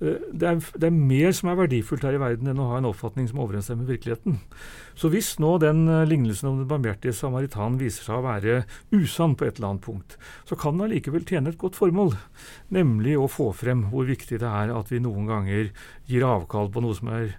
Eh, 0.01 0.23
det 0.31 0.47
er, 0.49 0.61
det 0.79 0.89
er, 0.89 0.95
mer 0.95 1.33
som 1.35 1.51
er 1.51 1.59
verdifullt 1.59 2.05
her 2.07 2.17
i 2.17 2.21
verden 2.21 2.49
enn 2.49 2.61
å 2.61 2.69
ha 2.71 2.79
en 2.79 2.89
oppfatning 2.89 3.27
som 3.29 3.41
overensstemmer 3.43 3.89
virkeligheten. 3.89 4.39
Så 4.99 5.09
hvis 5.13 5.33
nå 5.41 5.55
den 5.61 5.85
uh, 5.89 6.03
lignelsen 6.07 6.51
om 6.51 6.61
den 6.61 6.69
barmhjertige 6.69 7.15
samaritan 7.17 7.79
viser 7.81 8.05
seg 8.07 8.19
å 8.19 8.25
være 8.25 8.61
usann 8.93 9.35
på 9.37 9.47
et 9.47 9.57
eller 9.57 9.73
annet 9.73 9.85
punkt, 9.85 10.17
så 10.49 10.57
kan 10.59 10.77
den 10.77 10.87
allikevel 10.87 11.25
tjene 11.27 11.53
et 11.53 11.61
godt 11.61 11.77
formål, 11.79 12.15
nemlig 12.73 13.17
å 13.19 13.29
få 13.31 13.51
frem 13.57 13.87
hvor 13.93 14.07
viktig 14.09 14.41
det 14.43 14.49
er 14.49 14.73
at 14.73 14.93
vi 14.93 15.01
noen 15.03 15.29
ganger 15.29 15.71
gir 16.09 16.27
avkall 16.27 16.69
på 16.73 16.83
noe 16.85 16.97
som 16.97 17.09
er 17.13 17.33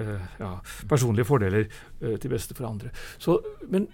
uh, 0.00 0.18
ja, 0.40 0.52
personlige 0.90 1.28
fordeler 1.28 1.68
til 1.98 2.30
beste 2.30 2.54
for 2.54 2.68
andre. 2.68 2.92
Så, 3.18 3.40
men 3.68 3.88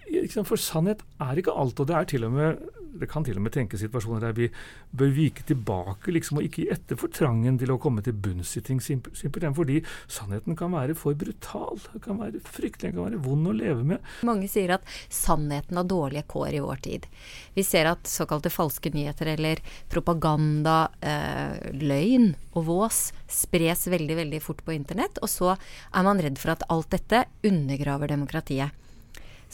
for 0.44 0.60
sannhet 0.60 1.04
er 1.22 1.40
ikke 1.40 1.54
alt, 1.54 1.80
og 1.80 1.88
det 1.88 1.96
er 1.98 2.10
til 2.14 2.26
og 2.28 2.34
med 2.34 2.64
det 2.94 3.08
kan 3.10 3.24
til 3.26 3.38
og 3.38 3.44
med 3.44 3.54
tenkes 3.54 3.82
situasjoner 3.82 4.22
der 4.22 4.34
vi 4.36 4.48
bør 4.94 5.12
vike 5.16 5.44
tilbake 5.48 6.14
liksom, 6.14 6.38
og 6.38 6.46
ikke 6.46 6.62
gi 6.62 6.68
etter 6.74 6.98
for 6.98 7.12
trangen 7.14 7.58
til 7.58 7.72
å 7.74 7.78
komme 7.82 8.04
til 8.04 8.14
bunns 8.14 8.54
i 8.58 8.62
ting, 8.64 8.80
simpelthen 8.82 9.56
fordi 9.56 9.80
sannheten 10.06 10.56
kan 10.58 10.72
være 10.74 10.96
for 10.98 11.18
brutal. 11.18 11.80
Det 11.90 12.02
kan 12.04 12.20
være 12.20 12.42
fryktelig, 12.44 12.92
den 12.92 12.98
kan 12.98 13.08
være 13.08 13.22
vond 13.24 13.50
å 13.50 13.56
leve 13.56 13.86
med. 13.94 14.12
Mange 14.26 14.48
sier 14.50 14.76
at 14.76 14.86
sannheten 15.12 15.80
har 15.80 15.88
dårlige 15.90 16.26
kår 16.30 16.58
i 16.58 16.62
vår 16.64 16.84
tid. 16.86 17.08
Vi 17.56 17.66
ser 17.66 17.90
at 17.90 18.10
såkalte 18.10 18.52
falske 18.52 18.92
nyheter 18.94 19.34
eller 19.34 19.62
propaganda, 19.90 20.88
eh, 21.02 21.72
løgn 21.74 22.34
og 22.54 22.68
vås 22.68 23.08
spres 23.30 23.88
veldig, 23.90 24.16
veldig 24.22 24.40
fort 24.42 24.62
på 24.64 24.74
internett, 24.76 25.18
og 25.22 25.30
så 25.30 25.54
er 25.56 26.06
man 26.06 26.20
redd 26.22 26.38
for 26.38 26.54
at 26.54 26.62
alt 26.70 26.92
dette 26.94 27.24
undergraver 27.46 27.93
demokratiet. 28.10 28.80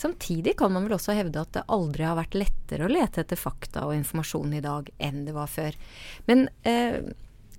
Samtidig 0.00 0.54
kan 0.56 0.72
man 0.72 0.86
vel 0.86 0.96
også 0.96 1.12
hevde 1.12 1.42
at 1.42 1.52
det 1.52 1.66
aldri 1.68 2.06
har 2.08 2.16
vært 2.16 2.38
lettere 2.38 2.86
å 2.86 2.92
lete 2.92 3.20
etter 3.20 3.36
fakta 3.36 3.84
og 3.88 3.96
informasjon 3.98 4.54
i 4.56 4.62
dag 4.64 4.86
enn 4.96 5.26
det 5.26 5.34
var 5.36 5.50
før. 5.50 5.76
Men 6.30 6.46
eh, 6.64 7.02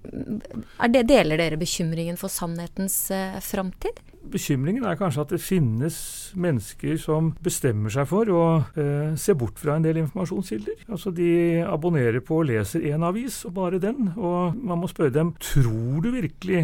det, 0.02 1.04
deler 1.10 1.38
dere 1.38 1.60
bekymringen 1.62 2.18
for 2.18 2.34
sannhetens 2.34 2.96
eh, 3.14 3.38
framtid? 3.46 4.02
Bekymringen 4.32 4.86
er 4.86 4.98
kanskje 4.98 5.24
at 5.24 5.32
det 5.34 5.42
finnes 5.42 5.96
mennesker 6.38 6.98
som 7.02 7.32
bestemmer 7.46 7.94
seg 7.94 8.10
for 8.10 8.30
å 8.34 8.44
eh, 8.74 9.14
se 9.22 9.36
bort 9.38 9.62
fra 9.62 9.78
en 9.78 9.86
del 9.86 10.02
informasjonskilder. 10.02 10.86
Altså 10.90 11.14
De 11.14 11.32
abonnerer 11.66 12.22
på 12.26 12.42
og 12.42 12.50
leser 12.50 12.90
én 12.90 13.06
avis, 13.06 13.44
og 13.50 13.58
bare 13.58 13.82
den. 13.82 14.14
Og 14.18 14.58
man 14.58 14.82
må 14.82 14.90
spørre 14.90 15.14
dem 15.14 15.36
tror 15.42 16.02
du 16.06 16.14
virkelig 16.14 16.64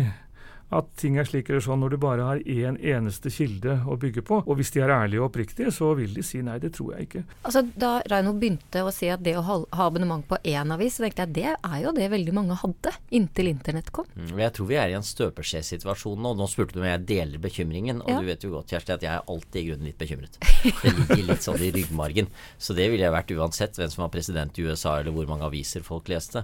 at 0.74 0.88
ting 1.00 1.16
er 1.16 1.28
slik 1.28 1.48
eller 1.50 1.64
sånn 1.64 1.80
når 1.80 1.94
du 1.94 1.98
bare 2.02 2.26
har 2.28 2.42
én 2.44 2.76
eneste 2.76 3.32
kilde 3.32 3.78
å 3.88 3.96
bygge 4.00 4.24
på. 4.28 4.42
Og 4.44 4.60
hvis 4.60 4.74
de 4.76 4.82
er 4.84 4.92
ærlige 4.92 5.22
og 5.22 5.30
oppriktige, 5.30 5.72
så 5.72 5.94
vil 5.96 6.12
de 6.16 6.24
si 6.26 6.42
nei, 6.44 6.58
det 6.60 6.74
tror 6.76 6.96
jeg 6.96 7.08
ikke. 7.08 7.24
Altså 7.48 7.64
Da 7.80 7.94
Reino 8.12 8.34
begynte 8.36 8.84
å 8.84 8.92
si 8.92 9.08
at 9.12 9.24
det 9.24 9.38
å 9.40 9.46
ha 9.48 9.58
abonnement 9.86 10.26
på 10.28 10.40
én 10.44 10.74
avis, 10.76 10.98
så 10.98 11.06
tenkte 11.06 11.24
jeg 11.24 11.30
at 11.30 11.38
det 11.38 11.48
er 11.56 11.80
jo 11.86 11.96
det 11.96 12.10
veldig 12.12 12.36
mange 12.36 12.60
hadde 12.60 12.94
inntil 13.16 13.52
internett 13.54 13.94
kom. 13.96 14.10
Mm, 14.18 14.36
jeg 14.44 14.56
tror 14.58 14.72
vi 14.72 14.80
er 14.82 14.92
i 14.92 14.98
en 15.00 15.08
støpeskjesituasjon 15.08 16.20
nå. 16.24 16.36
Nå 16.38 16.50
spurte 16.52 16.76
du 16.76 16.84
om 16.84 16.90
jeg 16.90 17.06
deler 17.08 17.44
bekymringen, 17.44 18.04
og 18.04 18.12
ja. 18.12 18.20
du 18.20 18.28
vet 18.28 18.44
jo 18.44 18.54
godt 18.58 18.76
Kjersti 18.76 18.98
at 18.98 19.08
jeg 19.08 19.14
er 19.14 19.32
alltid 19.32 19.62
i 19.62 19.68
grunnen 19.70 19.92
litt 19.92 20.02
bekymret. 20.02 20.40
Det 20.84 20.94
ligger 20.94 21.28
litt 21.32 21.46
sånn 21.46 21.64
i 21.64 21.72
ryggmargen. 21.74 22.28
Så 22.60 22.76
det 22.78 22.90
ville 22.92 23.06
jeg 23.06 23.14
vært 23.14 23.32
uansett 23.38 23.78
hvem 23.80 23.92
som 23.92 24.04
var 24.04 24.12
president 24.14 24.58
i 24.60 24.66
USA 24.68 24.98
eller 25.00 25.16
hvor 25.16 25.28
mange 25.30 25.48
aviser 25.48 25.86
folk 25.86 26.10
leste. 26.12 26.44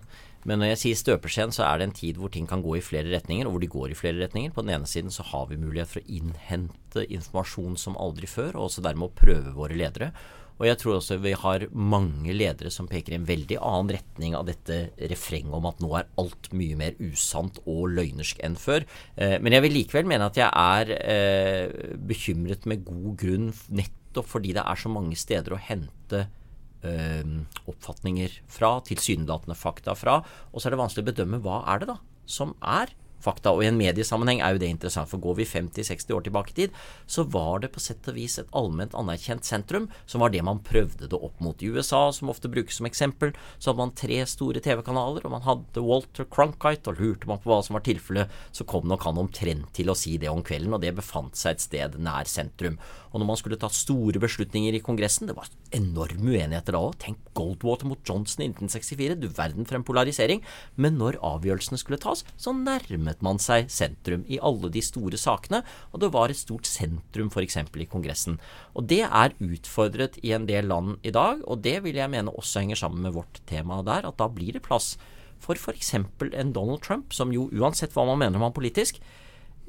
Men 0.49 0.59
når 0.59 0.73
jeg 0.73 0.81
sier 0.81 0.99
støpeskjeen, 0.99 1.55
så 1.55 1.65
er 1.67 1.79
det 1.79 1.87
en 1.87 1.97
tid 1.97 2.19
hvor 2.19 2.31
ting 2.33 2.47
kan 2.49 2.63
gå 2.63 2.77
i 2.77 2.83
flere 2.83 3.11
retninger, 3.13 3.47
og 3.47 3.55
hvor 3.55 3.63
de 3.63 3.71
går 3.71 3.93
i 3.93 3.97
flere 3.97 4.19
retninger. 4.25 4.53
På 4.55 4.65
den 4.65 4.75
ene 4.75 4.89
siden 4.89 5.13
så 5.13 5.25
har 5.31 5.49
vi 5.49 5.59
mulighet 5.61 5.91
for 5.91 6.03
å 6.03 6.15
innhente 6.19 7.05
informasjon 7.07 7.79
som 7.79 7.99
aldri 7.99 8.29
før, 8.29 8.57
og 8.57 8.69
også 8.69 8.83
dermed 8.85 9.09
å 9.09 9.17
prøve 9.23 9.55
våre 9.57 9.77
ledere. 9.79 10.11
Og 10.59 10.67
jeg 10.67 10.77
tror 10.79 10.99
også 10.99 11.17
vi 11.23 11.33
har 11.37 11.65
mange 11.73 12.33
ledere 12.35 12.69
som 12.73 12.87
peker 12.89 13.15
i 13.15 13.17
en 13.17 13.25
veldig 13.27 13.57
annen 13.57 13.95
retning 13.95 14.35
av 14.37 14.45
dette 14.47 14.77
refrenget 15.11 15.55
om 15.57 15.65
at 15.69 15.81
nå 15.81 15.89
er 15.97 16.11
alt 16.21 16.51
mye 16.53 16.77
mer 16.79 16.99
usant 17.01 17.57
og 17.63 17.95
løgnersk 17.95 18.43
enn 18.45 18.57
før. 18.59 18.85
Eh, 19.17 19.39
men 19.41 19.55
jeg 19.55 19.65
vil 19.65 19.75
likevel 19.79 20.07
mene 20.11 20.29
at 20.29 20.37
jeg 20.39 20.51
er 20.51 20.93
eh, 20.99 21.97
bekymret 21.97 22.69
med 22.69 22.85
god 22.85 23.17
grunn 23.23 23.49
nettopp 23.73 24.29
fordi 24.29 24.53
det 24.53 24.63
er 24.63 24.77
så 24.79 24.93
mange 24.93 25.17
steder 25.17 25.55
å 25.55 25.61
hente 25.71 26.27
øh, 26.27 26.42
oppfatninger 26.83 28.39
fra, 28.51 28.75
tilsynelatende 28.87 29.55
fakta 29.57 29.95
fra. 29.97 30.19
Og 30.51 30.59
så 30.59 30.67
er 30.67 30.75
det 30.75 30.81
vanskelig 30.81 31.05
å 31.05 31.11
bedømme 31.11 31.39
hva 31.43 31.61
er 31.73 31.83
det 31.83 31.93
da 31.93 31.99
som 32.29 32.53
er 32.63 32.91
fakta. 33.23 33.53
Og 33.53 33.63
i 33.63 33.69
en 33.69 33.79
mediesammenheng 33.79 34.41
er 34.43 34.55
jo 34.55 34.61
det 34.63 34.71
interessant, 34.73 35.09
for 35.09 35.21
går 35.23 35.39
vi 35.41 35.47
50-60 35.49 36.15
år 36.15 36.25
tilbake 36.27 36.53
i 36.53 36.57
tid, 36.61 36.79
så 37.07 37.25
var 37.25 37.63
det 37.63 37.71
på 37.73 37.83
sett 37.83 38.07
og 38.11 38.17
vis 38.17 38.37
et 38.41 38.51
allment 38.55 38.95
anerkjent 38.97 39.47
sentrum, 39.47 39.89
som 40.05 40.23
var 40.23 40.33
det 40.33 40.43
man 40.45 40.61
prøvde 40.65 41.09
det 41.09 41.19
opp 41.19 41.39
mot. 41.43 41.63
I 41.63 41.71
USA, 41.73 42.05
som 42.15 42.31
ofte 42.33 42.51
brukes 42.51 42.79
som 42.79 42.89
eksempel, 42.89 43.33
så 43.57 43.71
hadde 43.71 43.83
man 43.83 43.95
tre 43.97 44.19
store 44.29 44.63
TV-kanaler, 44.63 45.25
og 45.25 45.35
man 45.35 45.47
hadde 45.47 45.85
Walter 45.85 46.27
Cronkite, 46.29 46.91
og 46.91 46.99
lurte 47.01 47.29
man 47.29 47.41
på 47.43 47.51
hva 47.51 47.61
som 47.65 47.77
var 47.77 47.85
tilfellet, 47.87 48.31
så 48.51 48.67
kom 48.67 48.87
nok 48.89 49.07
han 49.07 49.21
omtrent 49.21 49.71
til 49.75 49.91
å 49.91 49.97
si 49.97 50.17
det 50.21 50.31
om 50.31 50.43
kvelden, 50.45 50.75
og 50.75 50.83
det 50.83 50.95
befant 50.97 51.37
seg 51.39 51.55
et 51.55 51.65
sted 51.67 51.99
nær 52.03 52.29
sentrum. 52.29 52.79
Og 53.13 53.21
når 53.21 53.29
man 53.29 53.37
skulle 53.37 53.59
ta 53.61 53.69
store 53.69 54.17
beslutninger 54.21 54.73
i 54.73 54.81
Kongressen, 54.81 55.27
det 55.29 55.35
var 55.37 55.51
enorme 55.75 56.33
uenigheter 56.33 56.73
da 56.73 56.81
òg. 56.81 56.95
Tenk 57.01 57.19
Goldwater 57.37 57.85
mot 57.89 58.01
Johnson 58.01 58.41
i 58.41 58.49
1964, 58.49 59.19
du 59.21 59.27
verden 59.29 59.67
for 59.69 59.77
en 59.77 59.85
polarisering. 59.85 60.41
Men 60.81 60.97
når 60.97 61.19
avgjørelsene 61.21 61.77
skulle 61.77 62.01
tas, 62.01 62.25
så 62.41 62.55
nærmet 62.57 63.12
man 63.21 63.37
seg 63.41 63.69
sentrum 63.69 64.23
i 64.25 64.39
alle 64.41 64.71
de 64.73 64.81
store 64.81 65.19
sakene, 65.19 65.61
og 65.91 66.01
det 66.01 66.11
var 66.15 66.31
et 66.31 66.39
stort 66.39 66.65
sentrum 66.65 67.29
f.eks. 67.29 67.59
i 67.61 67.89
Kongressen. 67.89 68.39
Og 68.73 68.87
det 68.89 69.03
er 69.05 69.35
utfordret 69.43 70.17
i 70.23 70.33
en 70.33 70.47
del 70.49 70.71
land 70.71 70.97
i 71.03 71.13
dag, 71.13 71.43
og 71.45 71.61
det 71.61 71.83
vil 71.85 71.99
jeg 71.99 72.09
mene 72.09 72.33
også 72.33 72.63
henger 72.63 72.79
sammen 72.79 73.03
med 73.05 73.13
vårt 73.13 73.41
tema 73.49 73.81
der, 73.83 74.07
at 74.07 74.17
da 74.17 74.29
blir 74.31 74.55
det 74.55 74.65
plass 74.65 74.95
for 75.43 75.59
f.eks. 75.59 75.93
en 75.93 76.53
Donald 76.55 76.81
Trump, 76.81 77.13
som 77.13 77.33
jo 77.35 77.49
uansett 77.51 77.93
hva 77.93 78.07
man 78.07 78.21
mener 78.23 78.39
om 78.39 78.47
han 78.47 78.55
politisk, 78.55 79.01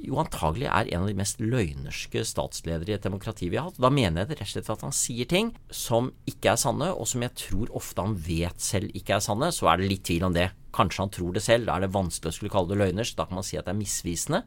jo 0.05 0.19
antagelig 0.21 0.69
er 0.69 0.91
en 0.93 1.05
av 1.05 1.11
de 1.11 1.17
mest 1.19 1.41
løgnerske 1.43 2.25
statsledere 2.29 2.93
i 2.93 2.97
et 2.99 3.07
demokrati 3.07 3.49
vi 3.51 3.59
har 3.59 3.71
hatt. 3.71 3.81
Da 3.81 3.91
mener 3.93 4.23
jeg 4.23 4.33
det 4.33 4.39
rett 4.41 4.49
og 4.49 4.53
slett 4.53 4.71
at 4.75 4.85
han 4.87 4.95
sier 4.97 5.29
ting 5.31 5.53
som 5.73 6.13
ikke 6.31 6.53
er 6.53 6.61
sanne, 6.61 6.91
og 6.93 7.09
som 7.11 7.25
jeg 7.25 7.35
tror 7.41 7.73
ofte 7.77 8.05
han 8.05 8.17
vet 8.27 8.63
selv 8.63 8.95
ikke 8.97 9.19
er 9.19 9.25
sanne. 9.25 9.51
Så 9.55 9.71
er 9.71 9.81
det 9.81 9.91
litt 9.91 10.07
tvil 10.07 10.29
om 10.29 10.37
det. 10.37 10.51
Kanskje 10.75 11.05
han 11.05 11.15
tror 11.15 11.35
det 11.37 11.45
selv. 11.47 11.69
Da 11.69 11.79
er 11.79 11.87
det 11.87 11.95
vanskelig 11.95 12.33
å 12.33 12.39
skulle 12.39 12.55
kalle 12.55 12.73
det 12.73 12.81
løgners. 12.83 13.15
Da 13.19 13.29
kan 13.29 13.41
man 13.41 13.47
si 13.47 13.59
at 13.61 13.69
det 13.69 13.75
er 13.75 13.81
misvisende. 13.81 14.45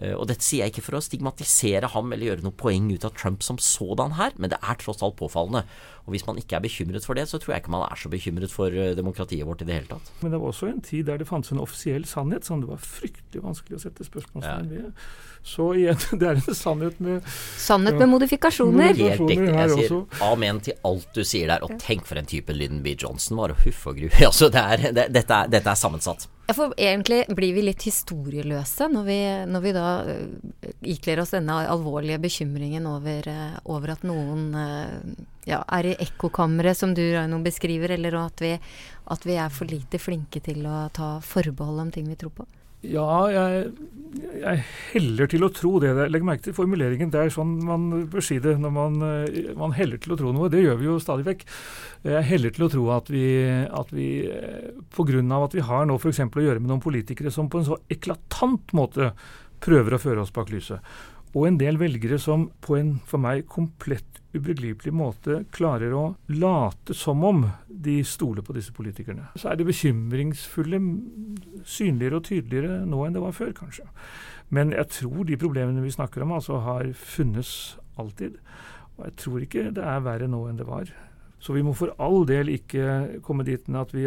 Eh, 0.00 0.14
og 0.16 0.26
dette 0.30 0.44
sier 0.44 0.64
jeg 0.64 0.74
ikke 0.74 0.86
for 0.86 0.96
å 0.96 1.02
stigmatisere 1.04 1.90
ham 1.92 2.12
eller 2.14 2.30
gjøre 2.30 2.46
noe 2.46 2.56
poeng 2.56 2.88
ut 2.94 3.04
av 3.04 3.14
Trump 3.18 3.44
som 3.44 3.58
sådan 3.60 4.16
her, 4.16 4.36
men 4.40 4.52
det 4.52 4.60
er 4.62 4.78
tross 4.80 5.02
alt 5.04 5.18
påfallende. 5.18 5.64
Og 6.06 6.14
hvis 6.14 6.24
man 6.26 6.38
ikke 6.40 6.56
er 6.56 6.64
bekymret 6.64 7.04
for 7.06 7.18
det, 7.18 7.26
så 7.28 7.38
tror 7.38 7.54
jeg 7.54 7.62
ikke 7.64 7.74
man 7.74 7.84
er 7.84 8.00
så 8.00 8.10
bekymret 8.12 8.52
for 8.52 8.72
eh, 8.72 8.94
demokratiet 8.96 9.46
vårt 9.46 9.64
i 9.64 9.68
det 9.68 9.76
hele 9.76 9.90
tatt. 9.90 10.12
Men 10.22 10.32
det 10.32 10.40
var 10.40 10.54
også 10.54 10.70
en 10.70 10.80
tid 10.84 11.10
der 11.10 11.20
det 11.20 11.28
fantes 11.28 11.52
en 11.52 11.60
offisiell 11.62 12.06
sannhet 12.08 12.48
som 12.48 12.62
det 12.62 12.70
var 12.70 12.80
fryktelig 12.80 13.44
vanskelig 13.44 13.76
å 13.76 13.82
sette 13.84 14.08
spørsmålstegn 14.08 14.72
ved. 14.72 14.88
Ja. 14.88 14.94
Så 15.42 15.70
igjen, 15.76 16.00
det 16.20 16.32
er 16.32 16.40
en 16.40 16.56
sannhet 16.56 16.98
med 17.00 17.28
Sannhet 17.60 17.96
med 17.96 18.06
ja, 18.06 18.10
modifikasjoner. 18.14 18.90
Helt 18.90 19.04
riktig. 19.04 19.38
Jeg 19.46 19.70
sier 19.76 19.94
også. 20.00 20.00
amen 20.32 20.60
til 20.64 20.76
alt 20.88 21.14
du 21.16 21.22
sier 21.24 21.52
der. 21.52 21.64
Og 21.66 21.76
tenk 21.82 22.08
for 22.08 22.20
en 22.20 22.28
type 22.28 22.56
Lyndon 22.56 22.82
B. 22.84 22.96
Johnson 22.96 23.40
var, 23.40 23.54
og 23.54 23.64
huff 23.66 23.86
og 23.90 24.00
gru. 24.00 24.08
Altså, 24.30 24.48
det 24.52 24.60
er, 24.62 24.90
det, 24.94 25.08
dette, 25.12 25.36
er, 25.36 25.48
dette 25.50 25.72
er 25.72 25.78
sammensatt. 25.78 26.28
Ja, 26.50 26.54
for 26.54 26.72
egentlig 26.74 27.20
blir 27.30 27.52
vi 27.54 27.62
litt 27.62 27.84
historieløse 27.86 28.88
når 28.90 29.04
vi, 29.06 29.18
når 29.46 29.62
vi 29.62 29.72
da 29.76 29.90
uh, 30.02 30.72
ikler 30.90 31.20
oss 31.22 31.30
denne 31.30 31.60
alvorlige 31.70 32.18
bekymringen 32.18 32.88
over, 32.90 33.28
uh, 33.30 33.60
over 33.70 33.92
at 33.94 34.02
noen 34.02 34.48
uh, 34.58 34.96
ja, 35.46 35.60
er 35.78 35.92
i 35.92 35.94
ekkokammeret, 36.02 36.74
som 36.74 36.90
du 36.90 37.04
Raino 37.04 37.38
beskriver, 37.44 37.94
eller 37.94 38.18
at 38.24 38.42
vi, 38.42 38.56
at 39.14 39.28
vi 39.30 39.38
er 39.38 39.54
for 39.54 39.70
lite 39.70 40.02
flinke 40.02 40.42
til 40.42 40.66
å 40.66 40.88
ta 40.90 41.12
forbehold 41.22 41.84
om 41.84 41.94
ting 41.94 42.10
vi 42.10 42.18
tror 42.18 42.34
på. 42.40 42.48
Ja, 42.80 43.28
jeg, 43.28 43.64
jeg, 44.40 44.60
heller 44.94 45.28
til 45.28 45.44
å 45.44 45.50
tro 45.52 45.74
det. 45.82 45.90
Legg 46.08 46.24
merke 46.24 46.46
til 46.46 46.56
formuleringen. 46.56 47.10
Det 47.12 47.20
er 47.20 47.32
sånn 47.34 47.58
man 47.66 47.90
bør 48.08 48.24
si 48.24 48.38
det 48.40 48.54
når 48.62 48.72
man, 48.72 48.96
eh, 49.04 49.50
man, 49.58 49.74
heller 49.76 50.00
til 50.00 50.14
å 50.14 50.18
tro 50.20 50.32
noe. 50.32 50.48
Det 50.52 50.62
gjør 50.62 50.78
vi 50.80 50.88
jo 50.88 50.96
stadig 51.02 51.26
vekk. 51.28 51.44
Jeg 52.08 52.28
heller 52.30 52.54
til 52.56 52.64
å 52.64 52.70
tro 52.72 52.86
at 52.96 53.12
vi, 53.12 53.24
at 53.68 53.92
vi 53.92 54.08
eh, 54.32 54.72
pga. 54.96 55.20
at 55.44 55.56
vi 55.58 55.66
har 55.68 55.84
nå 55.86 55.98
f.eks. 56.00 56.22
å 56.24 56.46
gjøre 56.46 56.62
med 56.62 56.72
noen 56.72 56.84
politikere 56.84 57.32
som 57.34 57.52
på 57.52 57.60
en 57.60 57.68
så 57.68 57.80
eklatant 57.92 58.72
måte 58.72 59.12
prøver 59.60 59.94
å 59.94 60.00
føre 60.00 60.24
oss 60.24 60.32
bak 60.32 60.48
lyset, 60.48 60.80
og 61.34 61.46
en 61.46 61.58
del 61.60 61.76
velgere 61.76 62.16
som 62.18 62.48
på 62.64 62.78
en 62.78 62.94
for 63.04 63.20
meg 63.20 63.44
komplett 63.44 64.19
ubegripelig 64.34 64.92
måte 64.94 65.40
klarer 65.54 65.94
å 65.96 66.04
late 66.32 66.94
som 66.94 67.24
om 67.26 67.44
de 67.66 67.98
stoler 68.06 68.44
på 68.46 68.54
disse 68.56 68.74
politikerne. 68.74 69.28
Så 69.34 69.50
er 69.50 69.58
det 69.58 69.66
bekymringsfulle 69.68 70.80
synligere 71.66 72.20
og 72.20 72.26
tydeligere 72.28 72.84
nå 72.86 73.04
enn 73.06 73.16
det 73.16 73.24
var 73.24 73.34
før, 73.36 73.52
kanskje. 73.56 73.88
Men 74.54 74.74
jeg 74.74 74.90
tror 74.94 75.26
de 75.26 75.38
problemene 75.40 75.82
vi 75.82 75.94
snakker 75.94 76.24
om, 76.24 76.34
altså 76.38 76.60
har 76.64 76.90
funnes 76.98 77.52
alltid. 78.00 78.38
Og 78.98 79.06
jeg 79.08 79.16
tror 79.24 79.46
ikke 79.46 79.70
det 79.74 79.86
er 79.86 80.04
verre 80.06 80.30
nå 80.30 80.44
enn 80.50 80.58
det 80.60 80.68
var. 80.68 80.90
Så 81.40 81.56
vi 81.56 81.64
må 81.64 81.72
for 81.76 81.94
all 82.02 82.26
del 82.28 82.52
ikke 82.52 83.20
komme 83.24 83.46
dit 83.48 83.68
at 83.70 83.94
vi 83.96 84.06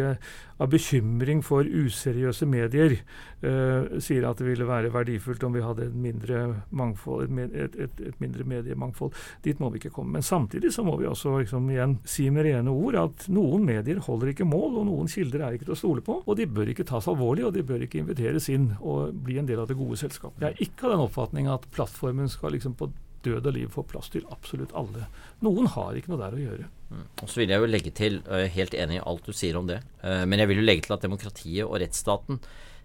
av 0.62 0.70
bekymring 0.70 1.40
for 1.42 1.66
useriøse 1.66 2.46
medier 2.46 2.94
uh, 3.42 3.98
sier 4.02 4.26
at 4.28 4.38
det 4.38 4.46
ville 4.46 4.68
være 4.68 4.92
verdifullt 4.94 5.42
om 5.46 5.56
vi 5.56 5.64
hadde 5.64 5.88
et 5.88 5.96
mindre, 5.98 6.44
mangfold, 6.70 7.26
et, 7.42 7.74
et, 7.74 8.02
et 8.10 8.20
mindre 8.22 8.46
mediemangfold. 8.48 9.16
Dit 9.44 9.62
må 9.62 9.72
vi 9.72 9.82
ikke 9.82 9.94
komme. 9.96 10.14
Men 10.14 10.26
samtidig 10.26 10.70
så 10.74 10.84
må 10.86 10.96
vi 11.00 11.08
også 11.10 11.36
liksom, 11.42 11.66
igjen 11.74 11.98
si 12.08 12.28
med 12.30 12.46
rene 12.46 12.70
ord 12.70 13.00
at 13.02 13.26
noen 13.34 13.66
medier 13.66 14.02
holder 14.04 14.30
ikke 14.32 14.48
mål, 14.48 14.80
og 14.82 14.88
noen 14.90 15.10
kilder 15.10 15.42
er 15.46 15.58
ikke 15.58 15.68
til 15.68 15.76
å 15.76 15.80
stole 15.80 16.04
på. 16.06 16.20
Og 16.22 16.38
de 16.38 16.46
bør 16.46 16.70
ikke 16.70 16.86
tas 16.88 17.10
alvorlig, 17.10 17.48
og 17.48 17.56
de 17.56 17.66
bør 17.66 17.86
ikke 17.86 18.04
inviteres 18.04 18.48
inn 18.52 18.70
og 18.80 19.16
bli 19.26 19.40
en 19.42 19.50
del 19.50 19.62
av 19.62 19.70
det 19.70 19.78
gode 19.78 19.98
selskapet. 20.00 20.44
Jeg 20.44 20.54
er 20.54 20.68
ikke 20.68 20.86
av 20.86 20.94
den 20.94 21.06
oppfatning 21.08 21.50
at 21.50 21.66
plattformen 21.74 22.30
skal 22.30 22.54
liksom 22.54 22.78
på 22.78 22.92
død 23.24 23.48
og 23.50 23.56
liv 23.56 23.70
får 23.72 23.86
plass 23.90 24.12
til 24.12 24.26
absolutt 24.34 24.74
alle. 24.76 25.08
Noen 25.44 25.68
har 25.74 25.96
ikke 25.98 26.12
noe 26.12 26.20
der 26.20 26.36
å 26.36 26.42
gjøre. 26.42 26.68
Mm. 26.90 27.06
Og 27.22 27.30
så 27.30 27.40
vil 27.40 27.54
jeg 27.54 27.62
jo 27.62 27.70
legge 27.70 27.94
til, 27.96 28.20
jeg 28.22 28.48
er 28.48 28.54
helt 28.58 28.76
enig 28.84 29.00
i 29.00 29.06
alt 29.12 29.26
du 29.26 29.34
sier 29.36 29.58
om 29.60 29.70
det, 29.70 29.80
uh, 30.04 30.22
men 30.28 30.42
jeg 30.42 30.50
vil 30.50 30.62
jo 30.62 30.68
legge 30.68 30.86
til 30.86 30.96
at 30.96 31.06
demokratiet 31.06 31.66
og 31.66 31.78
rettsstaten 31.82 32.40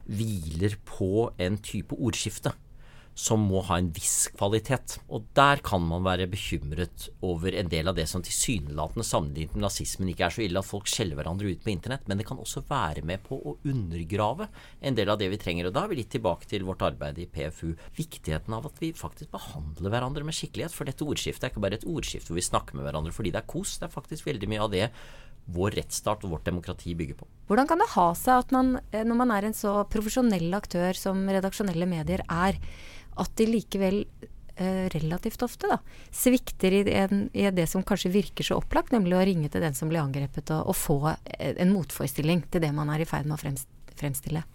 hviler 0.09 0.79
på 0.89 1.29
en 1.37 1.59
type 1.61 1.97
ordskifte 1.99 2.55
som 3.19 3.41
må 3.43 3.59
ha 3.67 3.77
en 3.79 3.89
viss 3.91 4.29
kvalitet. 4.31 4.95
Og 5.11 5.25
der 5.35 5.59
kan 5.65 5.83
man 5.83 6.05
være 6.05 6.29
bekymret 6.31 7.09
over 7.25 7.55
en 7.59 7.67
del 7.71 7.91
av 7.91 7.97
det 7.97 8.05
som 8.07 8.23
tilsynelatende 8.23 9.03
sammenlignet 9.05 9.57
med 9.57 9.65
nazismen 9.65 10.11
ikke 10.13 10.29
er 10.29 10.35
så 10.35 10.45
ille 10.45 10.61
at 10.61 10.67
folk 10.67 10.87
skjeller 10.87 11.19
hverandre 11.19 11.51
ut 11.51 11.65
på 11.65 11.73
internett, 11.73 12.07
men 12.07 12.21
det 12.21 12.27
kan 12.29 12.39
også 12.39 12.63
være 12.69 13.03
med 13.07 13.23
på 13.25 13.35
å 13.35 13.57
undergrave 13.67 14.47
en 14.79 14.95
del 14.95 15.11
av 15.11 15.19
det 15.19 15.27
vi 15.33 15.41
trenger. 15.41 15.67
Og 15.67 15.75
da 15.75 15.83
er 15.83 15.91
vi 15.91 15.99
litt 15.99 16.13
tilbake 16.15 16.47
til 16.49 16.63
vårt 16.67 16.85
arbeid 16.87 17.19
i 17.19 17.27
PFU. 17.27 17.73
Viktigheten 17.99 18.55
av 18.55 18.69
at 18.69 18.79
vi 18.79 18.93
faktisk 18.95 19.33
behandler 19.35 19.91
hverandre 19.91 20.23
med 20.27 20.37
skikkelighet. 20.37 20.75
For 20.75 20.87
dette 20.87 21.03
ordskiftet 21.03 21.49
er 21.49 21.53
ikke 21.53 21.65
bare 21.65 21.81
et 21.81 21.89
ordskifte 21.89 22.31
hvor 22.31 22.39
vi 22.39 22.47
snakker 22.47 22.79
med 22.79 22.87
hverandre 22.87 23.15
fordi 23.15 23.33
det 23.35 23.43
er 23.43 23.51
kos. 23.51 23.75
Det 23.81 23.89
er 23.89 23.97
faktisk 23.97 24.29
veldig 24.29 24.51
mye 24.53 24.63
av 24.63 24.71
det 24.71 24.87
vår 25.49 25.75
rettsstat 25.79 26.23
og 26.25 26.35
vårt 26.35 26.47
demokrati 26.47 26.93
bygger 26.97 27.19
på. 27.19 27.27
Hvordan 27.49 27.67
kan 27.69 27.81
det 27.81 27.89
ha 27.95 28.07
seg 28.17 28.45
at 28.45 28.53
man, 28.53 28.75
eh, 28.91 29.03
når 29.03 29.17
man 29.17 29.33
er 29.33 29.47
en 29.47 29.57
så 29.57 29.79
profesjonell 29.89 30.53
aktør 30.53 30.97
som 30.97 31.23
redaksjonelle 31.25 31.87
medier 31.89 32.21
er, 32.29 32.59
at 33.19 33.33
de 33.39 33.47
likevel 33.49 34.03
eh, 34.55 34.85
relativt 34.95 35.43
ofte 35.45 35.71
da, 35.71 35.79
svikter 36.11 36.75
i, 36.79 36.83
en, 36.99 37.27
i, 37.33 37.47
det 37.55 37.67
som 37.71 37.85
kanskje 37.85 38.13
virker 38.13 38.47
så 38.47 38.59
opplagt, 38.61 38.93
nemlig 38.95 39.17
å 39.17 39.25
ringe 39.27 39.51
til 39.51 39.63
den 39.65 39.77
som 39.77 39.91
blir 39.91 40.03
angrepet, 40.03 40.51
og, 40.55 40.71
og 40.71 40.77
få 40.77 40.99
en 41.39 41.75
motforestilling 41.75 42.45
til 42.51 42.65
det 42.65 42.71
man 42.75 42.91
er 42.93 43.03
i 43.03 43.09
ferd 43.09 43.29
med 43.29 43.37
å 43.37 43.55
fremstille. 43.99 44.45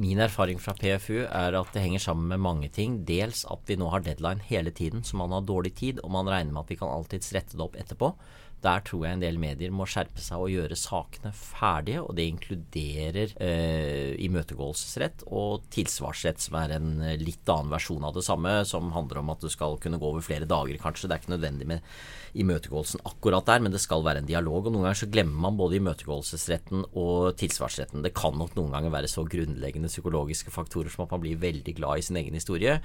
Min 0.00 0.22
erfaring 0.24 0.60
fra 0.62 0.72
PFU 0.78 1.24
er 1.26 1.56
at 1.58 1.74
det 1.74 1.82
henger 1.84 2.00
sammen 2.00 2.30
med 2.30 2.40
mange 2.40 2.68
ting. 2.72 3.02
Dels 3.08 3.44
at 3.50 3.66
vi 3.68 3.76
nå 3.76 3.90
har 3.92 4.04
deadline 4.06 4.44
hele 4.48 4.72
tiden, 4.72 5.02
så 5.04 5.18
man 5.20 5.34
har 5.34 5.44
dårlig 5.44 5.74
tid, 5.76 6.00
og 6.00 6.14
man 6.14 6.30
regner 6.30 6.54
med 6.54 6.64
at 6.64 6.72
vi 6.72 6.78
kan 6.80 6.92
alltids 6.92 7.32
rette 7.36 7.58
det 7.58 7.66
opp 7.66 7.76
etterpå. 7.76 8.12
Der 8.62 8.82
tror 8.86 9.02
jeg 9.06 9.16
en 9.16 9.22
del 9.24 9.38
medier 9.42 9.72
må 9.74 9.88
skjerpe 9.90 10.22
seg 10.22 10.38
og 10.38 10.52
gjøre 10.52 10.78
sakene 10.78 11.32
ferdige, 11.34 12.02
og 12.04 12.14
det 12.14 12.28
inkluderer 12.30 13.32
eh, 13.42 14.12
imøtegåelsesrett 14.22 15.24
og 15.26 15.64
tilsvarsrett, 15.74 16.38
som 16.44 16.58
er 16.60 16.76
en 16.76 16.92
eh, 17.02 17.16
litt 17.18 17.48
annen 17.50 17.72
versjon 17.74 18.06
av 18.06 18.14
det 18.14 18.22
samme, 18.26 18.60
som 18.68 18.92
handler 18.94 19.18
om 19.22 19.32
at 19.34 19.42
du 19.42 19.50
skal 19.50 19.74
kunne 19.82 19.98
gå 19.98 20.12
over 20.12 20.22
flere 20.22 20.46
dager, 20.46 20.78
kanskje. 20.78 21.10
Det 21.10 21.16
er 21.16 21.24
ikke 21.24 21.34
nødvendig 21.34 21.68
med 21.72 21.88
imøtegåelsen 22.38 23.02
akkurat 23.08 23.50
der, 23.50 23.64
men 23.64 23.74
det 23.74 23.82
skal 23.82 24.04
være 24.06 24.22
en 24.22 24.30
dialog. 24.30 24.68
og 24.68 24.76
Noen 24.76 24.86
ganger 24.86 25.02
så 25.02 25.10
glemmer 25.10 25.48
man 25.48 25.58
både 25.58 25.80
imøtegåelsesretten 25.80 26.86
og 26.92 27.34
tilsvarsretten. 27.42 28.06
Det 28.06 28.14
kan 28.16 28.38
nok 28.38 28.54
noen 28.56 28.72
ganger 28.76 28.94
være 28.94 29.10
så 29.10 29.26
grunnleggende 29.26 29.90
psykologiske 29.90 30.54
faktorer 30.54 30.92
som 30.92 31.04
at 31.04 31.16
man 31.16 31.24
blir 31.26 31.42
veldig 31.42 31.74
glad 31.82 31.98
i 31.98 32.06
sin 32.06 32.20
egen 32.22 32.38
historie, 32.38 32.78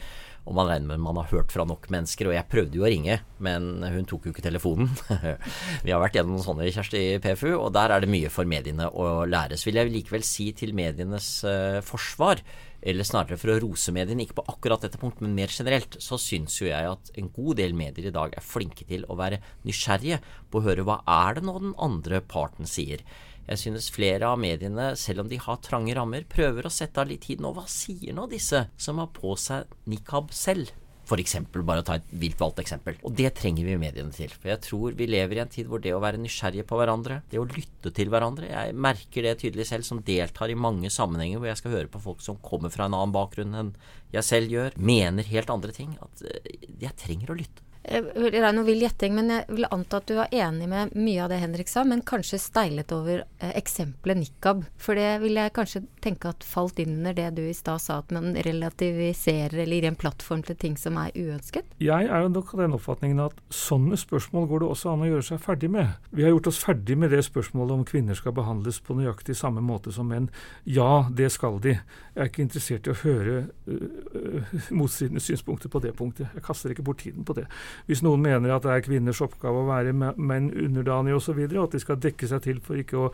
og 0.48 0.58
man 0.58 0.72
regner 0.72 0.96
med 0.96 1.06
man 1.06 1.22
har 1.22 1.30
hørt 1.32 1.54
fra 1.54 1.68
nok 1.70 1.86
mennesker. 1.94 2.32
Og 2.32 2.36
jeg 2.36 2.50
prøvde 2.50 2.82
jo 2.82 2.88
å 2.88 2.92
ringe, 2.92 3.22
men 3.44 3.86
hun 3.86 4.10
tok 4.10 4.28
jo 4.28 4.34
ikke 4.34 4.46
telefonen. 4.50 4.90
Vi 5.86 5.94
har 5.94 6.02
vært 6.04 6.18
gjennom 6.18 6.36
noen 6.36 6.46
sånne, 6.46 6.70
Kjersti 6.74 7.02
i 7.16 7.20
PFU, 7.24 7.52
og 7.58 7.72
der 7.76 7.94
er 7.94 8.04
det 8.04 8.12
mye 8.12 8.32
for 8.34 8.50
mediene 8.50 8.90
å 8.90 9.26
lære. 9.30 9.60
Så 9.60 9.70
vil 9.70 9.80
jeg 9.82 9.94
likevel 9.94 10.26
si 10.26 10.50
til 10.58 10.74
medienes 10.78 11.30
uh, 11.48 11.80
forsvar, 11.86 12.42
eller 12.88 13.08
snarere 13.08 13.40
for 13.42 13.52
å 13.54 13.60
rose 13.62 13.94
mediene, 13.96 14.26
ikke 14.26 14.40
på 14.40 14.48
akkurat 14.54 14.84
dette 14.86 15.00
punktet, 15.02 15.26
men 15.26 15.36
mer 15.38 15.52
generelt, 15.52 15.98
så 16.04 16.20
syns 16.22 16.60
jo 16.62 16.70
jeg 16.70 16.92
at 16.92 17.12
en 17.18 17.32
god 17.34 17.58
del 17.62 17.74
medier 17.78 18.10
i 18.10 18.16
dag 18.16 18.36
er 18.38 18.46
flinke 18.46 18.86
til 18.88 19.08
å 19.10 19.18
være 19.20 19.42
nysgjerrige 19.68 20.22
på 20.52 20.62
å 20.62 20.68
høre 20.68 20.86
hva 20.88 21.02
er 21.18 21.40
det 21.40 21.48
nå 21.48 21.58
den 21.64 21.74
andre 21.82 22.22
parten 22.22 22.70
sier. 22.70 23.04
Jeg 23.48 23.62
synes 23.62 23.92
flere 23.96 24.28
av 24.28 24.40
mediene, 24.42 24.92
selv 25.00 25.24
om 25.24 25.30
de 25.32 25.40
har 25.40 25.62
trange 25.64 25.96
rammer, 25.96 26.28
prøver 26.28 26.68
å 26.68 26.74
sette 26.74 27.00
av 27.00 27.08
litt 27.08 27.24
tid 27.30 27.40
nå. 27.44 27.54
Hva 27.56 27.64
sier 27.72 28.16
nå 28.16 28.28
disse 28.32 28.66
som 28.76 29.00
har 29.00 29.08
på 29.16 29.38
seg 29.40 29.72
nikab 29.88 30.34
selv? 30.36 30.74
F.eks. 31.08 31.38
bare 31.56 31.84
å 31.84 31.86
ta 31.88 31.98
et 31.98 32.10
vilt 32.20 32.40
valgt 32.42 32.60
eksempel. 32.64 32.98
Og 33.08 33.14
det 33.16 33.32
trenger 33.40 33.68
vi 33.68 33.78
mediene 33.80 34.12
til. 34.16 34.34
For 34.34 34.52
jeg 34.52 34.64
tror 34.66 34.98
vi 35.00 35.08
lever 35.10 35.40
i 35.40 35.44
en 35.46 35.54
tid 35.54 35.70
hvor 35.72 35.84
det 35.84 35.96
å 35.96 36.02
være 36.04 36.20
nysgjerrige 36.22 36.68
på 36.68 36.80
hverandre, 36.80 37.22
det 37.32 37.40
å 37.40 37.48
lytte 37.48 37.94
til 37.96 38.12
hverandre 38.12 38.50
Jeg 38.52 38.76
merker 38.76 39.24
det 39.24 39.38
tydelig 39.42 39.70
selv, 39.70 39.88
som 39.88 40.04
deltar 40.04 40.52
i 40.52 40.58
mange 40.60 40.92
sammenhenger 40.94 41.40
hvor 41.40 41.52
jeg 41.52 41.62
skal 41.62 41.78
høre 41.78 41.92
på 41.94 42.04
folk 42.04 42.26
som 42.26 42.42
kommer 42.44 42.74
fra 42.74 42.88
en 42.88 42.98
annen 42.98 43.16
bakgrunn 43.16 43.56
enn 43.56 43.72
jeg 44.14 44.24
selv 44.24 44.52
gjør, 44.52 44.76
mener 44.80 45.28
helt 45.32 45.50
andre 45.52 45.74
ting. 45.76 45.96
At 46.04 46.28
eh, 46.28 46.52
jeg 46.84 47.00
trenger 47.00 47.32
å 47.32 47.40
lytte. 47.40 47.64
Reino 47.88 48.44
er 48.50 48.56
noe 48.56 48.68
vill 48.68 48.82
gjetting, 48.84 49.14
men 49.16 49.32
jeg 49.32 49.46
vil 49.48 49.68
anta 49.72 50.02
at 50.02 50.10
du 50.10 50.18
er 50.20 50.34
enig 50.36 50.68
med 50.68 50.96
mye 50.98 51.22
av 51.24 51.32
det 51.32 51.40
Henrik 51.40 51.70
sa, 51.72 51.86
men 51.88 52.04
kanskje 52.04 52.40
steilet 52.44 52.92
over 52.92 53.22
eh, 53.24 53.54
eksempelet 53.56 54.20
nikab. 54.20 54.66
For 54.82 55.00
det 55.00 55.22
vil 55.24 55.40
jeg 55.40 55.54
kanskje 55.56 55.86
tenke 56.08 56.32
at 56.32 56.46
falt 56.48 56.80
inn 56.82 56.96
under 57.00 57.16
det 57.18 57.28
du 57.38 57.44
i 57.46 57.56
stad 57.56 57.82
sa, 57.84 58.00
at 58.02 58.14
man 58.16 58.36
relativiserer 58.46 59.56
eller 59.64 59.78
gir 59.78 59.90
en 59.90 60.00
plattform 60.00 60.44
til 60.48 60.58
ting 60.60 60.78
som 60.80 60.98
er 61.02 61.14
uønsket? 61.16 61.68
Jeg 61.84 62.08
er 62.08 62.28
nok 62.32 62.54
av 62.56 62.64
den 62.64 62.76
oppfatningen 62.78 63.22
at 63.28 63.38
sånne 63.54 64.00
spørsmål 64.00 64.48
går 64.50 64.64
det 64.64 64.70
også 64.72 64.94
an 64.94 65.06
å 65.06 65.10
gjøre 65.12 65.28
seg 65.30 65.44
ferdig 65.44 65.72
med. 65.74 65.96
Vi 66.16 66.26
har 66.26 66.34
gjort 66.34 66.52
oss 66.52 66.62
ferdig 66.64 66.98
med 67.00 67.14
det 67.14 67.24
spørsmålet 67.28 67.76
om 67.76 67.86
kvinner 67.88 68.18
skal 68.18 68.36
behandles 68.38 68.80
på 68.84 68.98
nøyaktig 68.98 69.36
samme 69.38 69.64
måte 69.66 69.94
som 69.96 70.10
menn. 70.12 70.30
Ja, 70.64 71.08
det 71.12 71.32
skal 71.36 71.60
de. 71.64 71.78
Jeg 71.78 72.24
er 72.24 72.32
ikke 72.32 72.46
interessert 72.46 72.88
i 72.88 72.94
å 72.94 73.00
høre 73.04 73.36
uh, 73.68 74.56
motstridende 74.74 75.24
synspunkter 75.24 75.72
på 75.74 75.84
det 75.84 75.94
punktet. 75.98 76.32
Jeg 76.34 76.46
kaster 76.46 76.74
ikke 76.74 76.88
bort 76.88 77.04
tiden 77.04 77.28
på 77.28 77.36
det. 77.38 77.46
Hvis 77.90 78.04
noen 78.06 78.24
mener 78.24 78.56
at 78.56 78.66
det 78.66 78.74
er 78.74 78.88
kvinners 78.88 79.22
oppgave 79.24 79.62
å 79.62 79.70
være 79.70 79.94
menn 79.94 80.50
underdanige 80.50 81.20
osv., 81.20 81.38
og, 81.38 81.54
og 81.58 81.68
at 81.68 81.78
de 81.78 81.84
skal 81.84 82.02
dekke 82.02 82.30
seg 82.30 82.44
til 82.48 82.64
for 82.64 82.80
ikke 82.80 83.08
å 83.08 83.12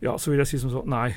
ja, 0.00 0.14
så 0.16 0.32
vil 0.32 0.40
jeg 0.40 0.48
si 0.48 0.60
som 0.62 0.72
så 0.72 0.80
Nei, 0.88 1.10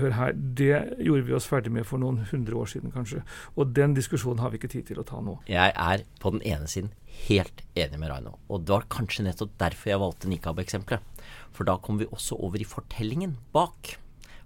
hør 0.00 0.14
her. 0.16 0.32
Det 0.32 0.72
gjorde 1.04 1.26
vi 1.28 1.34
oss 1.36 1.48
ferdig 1.48 1.72
med 1.74 1.84
for 1.88 2.00
noen 2.00 2.22
hundre 2.30 2.56
år 2.62 2.70
siden, 2.72 2.92
kanskje. 2.94 3.20
Og 3.56 3.74
den 3.76 3.96
diskusjonen 3.96 4.40
har 4.40 4.52
vi 4.52 4.60
ikke 4.60 4.72
tid 4.72 4.88
til 4.88 5.02
å 5.02 5.06
ta 5.06 5.20
nå. 5.24 5.36
Jeg 5.50 5.74
er 5.76 6.04
på 6.22 6.32
den 6.32 6.44
ene 6.48 6.70
siden 6.70 6.92
helt 7.26 7.60
enig 7.76 8.00
med 8.00 8.12
Raino. 8.12 8.38
Og 8.48 8.64
det 8.64 8.72
var 8.72 8.88
kanskje 8.92 9.26
nettopp 9.26 9.52
derfor 9.60 9.92
jeg 9.92 10.02
valgte 10.02 10.32
nikab-eksempelet. 10.32 11.24
For 11.52 11.68
da 11.68 11.76
kom 11.76 12.00
vi 12.00 12.08
også 12.08 12.38
over 12.40 12.62
i 12.62 12.68
fortellingen 12.68 13.36
bak. 13.52 13.96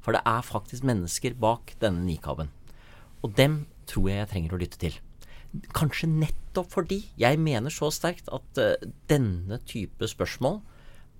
For 0.02 0.16
det 0.16 0.24
er 0.26 0.46
faktisk 0.46 0.86
mennesker 0.86 1.38
bak 1.38 1.76
denne 1.82 2.02
nikaben. 2.06 2.50
Og 3.22 3.34
dem 3.38 3.64
tror 3.90 4.10
jeg 4.10 4.22
jeg 4.22 4.32
trenger 4.32 4.56
å 4.56 4.60
lytte 4.60 4.80
til. 4.82 4.98
Kanskje 5.76 6.10
nettopp 6.10 6.72
fordi 6.74 7.04
jeg 7.20 7.38
mener 7.38 7.72
så 7.72 7.92
sterkt 7.94 8.26
at 8.34 8.60
uh, 8.60 8.74
denne 9.10 9.60
type 9.68 10.10
spørsmål 10.10 10.60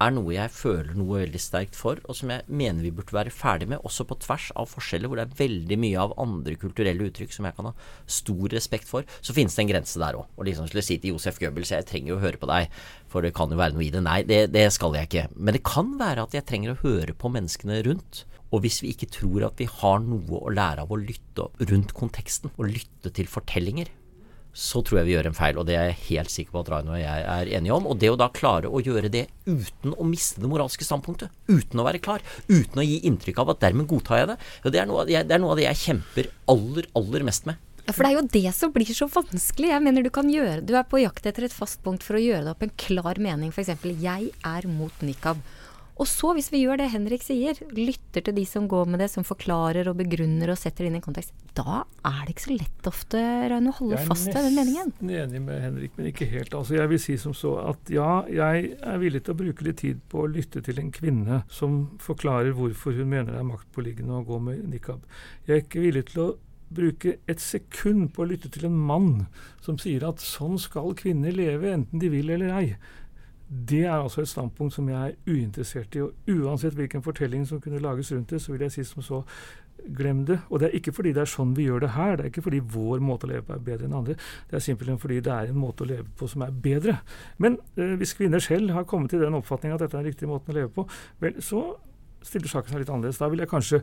er 0.02 0.12
noe 0.12 0.34
jeg 0.34 0.52
føler 0.52 0.92
noe 0.96 1.22
veldig 1.22 1.40
sterkt 1.40 1.76
for, 1.78 2.00
og 2.04 2.16
som 2.18 2.30
jeg 2.32 2.44
mener 2.48 2.84
vi 2.84 2.92
burde 2.94 3.16
være 3.16 3.32
ferdig 3.32 3.68
med, 3.70 3.80
også 3.86 4.04
på 4.08 4.18
tvers 4.20 4.50
av 4.58 4.68
forskjeller, 4.68 5.08
hvor 5.08 5.20
det 5.20 5.26
er 5.26 5.38
veldig 5.38 5.78
mye 5.80 6.02
av 6.02 6.14
andre 6.20 6.56
kulturelle 6.60 7.08
uttrykk 7.08 7.32
som 7.32 7.48
jeg 7.48 7.56
kan 7.56 7.70
ha 7.70 7.74
stor 8.18 8.52
respekt 8.52 8.90
for. 8.90 9.08
Så 9.24 9.36
finnes 9.36 9.56
det 9.56 9.64
en 9.64 9.72
grense 9.72 10.00
der 10.02 10.20
òg. 10.20 10.28
Og 10.36 10.48
liksom 10.48 10.68
skulle 10.68 10.84
si 10.84 10.98
til 11.00 11.16
Josef 11.16 11.40
Goebbels 11.40 11.72
jeg 11.72 11.88
trenger 11.88 12.12
jo 12.12 12.20
å 12.20 12.24
høre 12.26 12.40
på 12.42 12.50
deg, 12.50 12.72
for 13.12 13.24
det 13.24 13.34
kan 13.36 13.52
jo 13.52 13.60
være 13.60 13.76
noe 13.76 13.86
i 13.86 13.92
det. 13.94 14.04
Nei, 14.04 14.20
det, 14.28 14.40
det 14.54 14.68
skal 14.76 14.96
jeg 14.98 15.08
ikke. 15.08 15.28
Men 15.36 15.56
det 15.56 15.64
kan 15.66 15.94
være 16.00 16.26
at 16.28 16.36
jeg 16.36 16.48
trenger 16.48 16.74
å 16.74 16.80
høre 16.84 17.16
på 17.16 17.32
menneskene 17.32 17.80
rundt. 17.88 18.26
Og 18.54 18.62
hvis 18.62 18.82
vi 18.84 18.92
ikke 18.92 19.10
tror 19.10 19.48
at 19.48 19.60
vi 19.60 19.66
har 19.80 20.02
noe 20.04 20.42
å 20.44 20.52
lære 20.52 20.84
av 20.84 20.92
å 20.92 21.00
lytte 21.00 21.48
rundt 21.66 21.96
konteksten, 21.96 22.52
og 22.54 22.68
lytte 22.70 23.10
til 23.16 23.28
fortellinger, 23.30 23.90
så 24.56 24.80
tror 24.80 25.02
jeg 25.02 25.10
vi 25.10 25.14
gjør 25.14 25.28
en 25.28 25.36
feil. 25.36 25.58
Og 25.60 25.66
det 25.68 25.76
er 25.76 25.90
jeg 25.90 26.00
helt 26.06 26.32
sikker 26.32 26.54
på 26.54 26.62
at 26.64 26.70
Raino 26.72 26.94
og 26.96 27.02
jeg 27.02 27.26
er 27.36 27.52
enige 27.58 27.76
om. 27.76 27.88
Og 27.90 28.00
det 28.00 28.10
å 28.12 28.16
da 28.18 28.30
klare 28.32 28.70
å 28.72 28.80
gjøre 28.80 29.12
det 29.12 29.26
uten 29.44 29.92
å 29.92 30.06
miste 30.08 30.40
det 30.40 30.50
moralske 30.50 30.86
standpunktet, 30.86 31.34
uten 31.50 31.82
å 31.82 31.86
være 31.86 32.00
klar, 32.02 32.24
uten 32.48 32.80
å 32.80 32.86
gi 32.86 33.02
inntrykk 33.10 33.44
av 33.44 33.52
at 33.52 33.62
dermed 33.66 33.88
godtar 33.90 34.22
jeg 34.22 34.32
det, 34.32 34.38
det 34.72 34.80
er, 34.80 34.96
jeg, 35.12 35.28
det 35.28 35.40
noe 35.42 35.52
av 35.52 35.60
det 35.60 35.68
jeg 35.68 35.82
kjemper 35.84 36.32
aller, 36.52 36.88
aller 36.96 37.26
mest 37.28 37.48
med. 37.50 37.60
Ja, 37.86 37.94
For 37.94 38.02
det 38.02 38.08
er 38.08 38.16
jo 38.16 38.24
det 38.34 38.54
som 38.56 38.72
blir 38.74 38.88
så 38.96 39.06
vanskelig. 39.12 39.70
Jeg 39.70 39.84
mener 39.84 40.02
Du 40.02 40.10
kan 40.10 40.26
gjøre, 40.30 40.64
du 40.64 40.72
er 40.74 40.88
på 40.88 40.98
jakt 41.04 41.28
etter 41.28 41.46
et 41.46 41.54
fast 41.54 41.78
punkt 41.84 42.02
for 42.02 42.18
å 42.18 42.22
gjøre 42.22 42.48
det 42.48 42.56
opp 42.56 42.64
en 42.66 42.74
klar 42.80 43.20
mening. 43.22 43.52
F.eks.: 43.54 43.76
Jeg 44.02 44.32
er 44.42 44.66
mot 44.66 45.04
nikab. 45.06 45.38
Og 45.96 46.04
så, 46.04 46.34
hvis 46.36 46.50
vi 46.52 46.60
gjør 46.60 46.76
det 46.82 46.90
Henrik 46.92 47.22
sier, 47.24 47.56
lytter 47.72 48.24
til 48.26 48.34
de 48.36 48.44
som 48.48 48.66
går 48.68 48.88
med 48.92 49.00
det, 49.00 49.08
som 49.08 49.24
forklarer 49.24 49.88
og 49.88 49.96
begrunner 49.96 50.52
og 50.52 50.58
setter 50.60 50.84
det 50.84 50.90
inn 50.90 50.98
i 50.98 51.04
kontekst, 51.04 51.32
da 51.56 51.86
er 52.04 52.18
det 52.26 52.34
ikke 52.34 52.44
så 52.44 52.56
lett 52.56 52.90
ofte 52.90 53.22
Raune, 53.48 53.72
å 53.72 53.78
holde 53.78 54.00
fast 54.04 54.28
ved 54.28 54.36
den 54.44 54.58
meningen. 54.58 54.92
Jeg 54.92 55.06
er 55.06 55.06
nesten 55.06 55.14
enig 55.22 55.42
med 55.46 55.62
Henrik, 55.64 55.94
men 55.96 56.10
ikke 56.10 56.28
helt. 56.28 56.52
Altså, 56.58 56.76
jeg 56.76 56.92
vil 56.92 57.00
si 57.00 57.16
som 57.20 57.36
så 57.36 57.54
at 57.64 57.92
ja, 57.92 58.10
jeg 58.28 58.74
er 58.76 59.00
villig 59.00 59.24
til 59.24 59.32
å 59.32 59.40
bruke 59.40 59.64
litt 59.64 59.80
tid 59.80 60.02
på 60.12 60.26
å 60.26 60.28
lytte 60.28 60.60
til 60.66 60.82
en 60.82 60.92
kvinne 60.92 61.40
som 61.48 61.78
forklarer 62.04 62.52
hvorfor 62.58 62.96
hun 62.98 63.08
mener 63.14 63.32
det 63.32 63.40
er 63.40 63.48
maktpåliggende 63.48 64.20
å 64.20 64.26
gå 64.28 64.42
med 64.50 64.66
nikab. 64.68 65.00
Jeg 65.48 65.56
er 65.56 65.64
ikke 65.64 65.86
villig 65.86 66.04
til 66.12 66.26
å 66.26 66.34
bruke 66.76 67.16
et 67.30 67.40
sekund 67.40 68.10
på 68.12 68.24
å 68.24 68.28
lytte 68.28 68.50
til 68.52 68.68
en 68.68 68.76
mann 68.88 69.10
som 69.64 69.78
sier 69.80 70.04
at 70.04 70.20
sånn 70.20 70.58
skal 70.60 70.92
kvinner 70.98 71.32
leve, 71.32 71.72
enten 71.72 72.02
de 72.02 72.10
vil 72.12 72.32
eller 72.36 72.52
ei. 72.58 72.68
Det 73.48 73.84
er 73.84 73.94
altså 73.94 74.24
et 74.24 74.28
standpunkt 74.28 74.74
som 74.74 74.88
jeg 74.90 75.12
er 75.12 75.30
uinteressert 75.30 75.94
i. 75.94 76.02
og 76.02 76.12
Uansett 76.28 76.74
hvilken 76.74 77.02
fortelling 77.02 77.46
som 77.46 77.60
kunne 77.60 77.78
lages 77.82 78.12
rundt 78.12 78.30
det, 78.30 78.42
så 78.42 78.52
vil 78.52 78.66
jeg 78.66 78.72
si 78.72 78.84
som 78.84 79.02
så 79.02 79.22
glem 79.96 80.24
det. 80.26 80.38
Og 80.50 80.60
det 80.60 80.68
er 80.68 80.78
ikke 80.78 80.92
fordi 80.96 81.12
det 81.14 81.22
er 81.22 81.30
sånn 81.30 81.54
vi 81.56 81.68
gjør 81.68 81.84
det 81.84 81.92
her. 81.94 82.16
Det 82.16 82.24
er 82.24 82.32
ikke 82.32 82.44
fordi 82.46 82.60
vår 82.74 83.02
måte 83.04 83.28
å 83.28 83.30
leve 83.30 83.46
på 83.46 83.54
er 83.54 83.64
bedre 83.68 83.88
enn 83.88 83.96
andre. 84.00 84.16
Det 84.50 84.58
er 84.58 84.64
simpelthen 84.64 84.98
fordi 85.02 85.20
det 85.24 85.32
er 85.32 85.52
en 85.52 85.60
måte 85.60 85.84
å 85.84 85.90
leve 85.90 86.08
på 86.18 86.28
som 86.30 86.42
er 86.46 86.54
bedre. 86.64 86.98
Men 87.42 87.58
eh, 87.76 87.94
hvis 88.00 88.16
kvinner 88.18 88.42
selv 88.42 88.74
har 88.74 88.88
kommet 88.88 89.14
til 89.14 89.22
den 89.22 89.38
oppfatning 89.38 89.74
at 89.74 89.84
dette 89.84 89.94
er 89.94 90.02
den 90.02 90.10
riktige 90.10 90.30
måten 90.30 90.54
å 90.54 90.58
leve 90.58 90.72
på, 90.74 90.86
vel, 91.22 91.38
så 91.44 91.62
stiller 92.26 92.52
saken 92.52 92.74
seg 92.74 92.82
litt 92.82 92.92
annerledes. 92.92 93.22
Da 93.22 93.30
vil 93.32 93.42
jeg 93.42 93.50
kanskje 93.50 93.82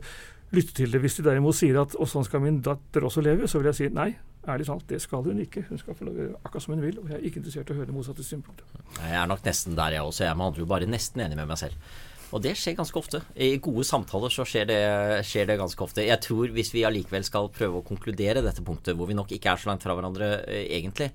lytte 0.54 0.76
til 0.76 0.94
det. 0.94 1.00
Hvis 1.02 1.18
de 1.18 1.26
derimot 1.26 1.58
sier 1.58 1.80
at 1.82 1.96
og 1.98 2.08
sånn 2.10 2.26
skal 2.26 2.44
min 2.44 2.62
datter 2.64 3.06
også 3.06 3.24
leve, 3.24 3.50
så 3.50 3.60
vil 3.60 3.70
jeg 3.72 3.80
si 3.80 3.90
nei, 3.94 4.10
ærlig 4.48 4.68
talt, 4.68 4.86
det 4.90 5.00
skal 5.02 5.26
hun 5.26 5.42
ikke. 5.44 5.66
Hun 5.68 5.80
skal 5.80 5.98
få 5.98 6.08
lov 6.08 6.22
akkurat 6.42 6.64
som 6.64 6.76
hun 6.76 6.84
vil, 6.84 6.98
og 7.02 7.12
jeg 7.12 7.18
er 7.18 7.28
ikke 7.28 7.42
interessert 7.42 7.70
i 7.70 7.76
å 7.76 7.78
høre 7.80 7.90
det 7.90 7.96
motsatte 7.96 8.26
synspunktet. 8.26 8.82
Jeg 9.00 9.20
er 9.20 9.30
nok 9.30 9.46
nesten 9.46 9.78
der, 9.78 9.96
jeg 9.96 10.08
også. 10.08 10.26
Jeg 10.26 10.32
er 10.32 10.40
med 10.40 10.52
andre 10.52 10.66
ord 10.66 10.74
bare 10.74 10.90
nesten 10.90 11.24
enig 11.24 11.38
med 11.40 11.50
meg 11.50 11.60
selv. 11.60 11.94
Og 12.34 12.42
det 12.42 12.56
skjer 12.58 12.74
ganske 12.74 12.98
ofte. 12.98 13.20
I 13.38 13.60
gode 13.62 13.84
samtaler 13.86 14.32
så 14.32 14.46
skjer 14.48 14.66
det, 14.66 14.80
skjer 15.28 15.46
det, 15.50 15.58
ganske 15.60 15.84
ofte. 15.84 16.02
Jeg 16.02 16.18
tror 16.24 16.50
hvis 16.56 16.72
vi 16.74 16.82
allikevel 16.86 17.26
skal 17.26 17.50
prøve 17.54 17.78
å 17.78 17.86
konkludere 17.86 18.42
dette 18.42 18.64
punktet, 18.66 18.96
hvor 18.98 19.06
vi 19.10 19.14
nok 19.14 19.30
ikke 19.36 19.52
er 19.52 19.60
så 19.60 19.70
langt 19.70 19.84
fra 19.86 19.94
hverandre 19.94 20.30
eh, 20.42 20.64
egentlig, 20.78 21.12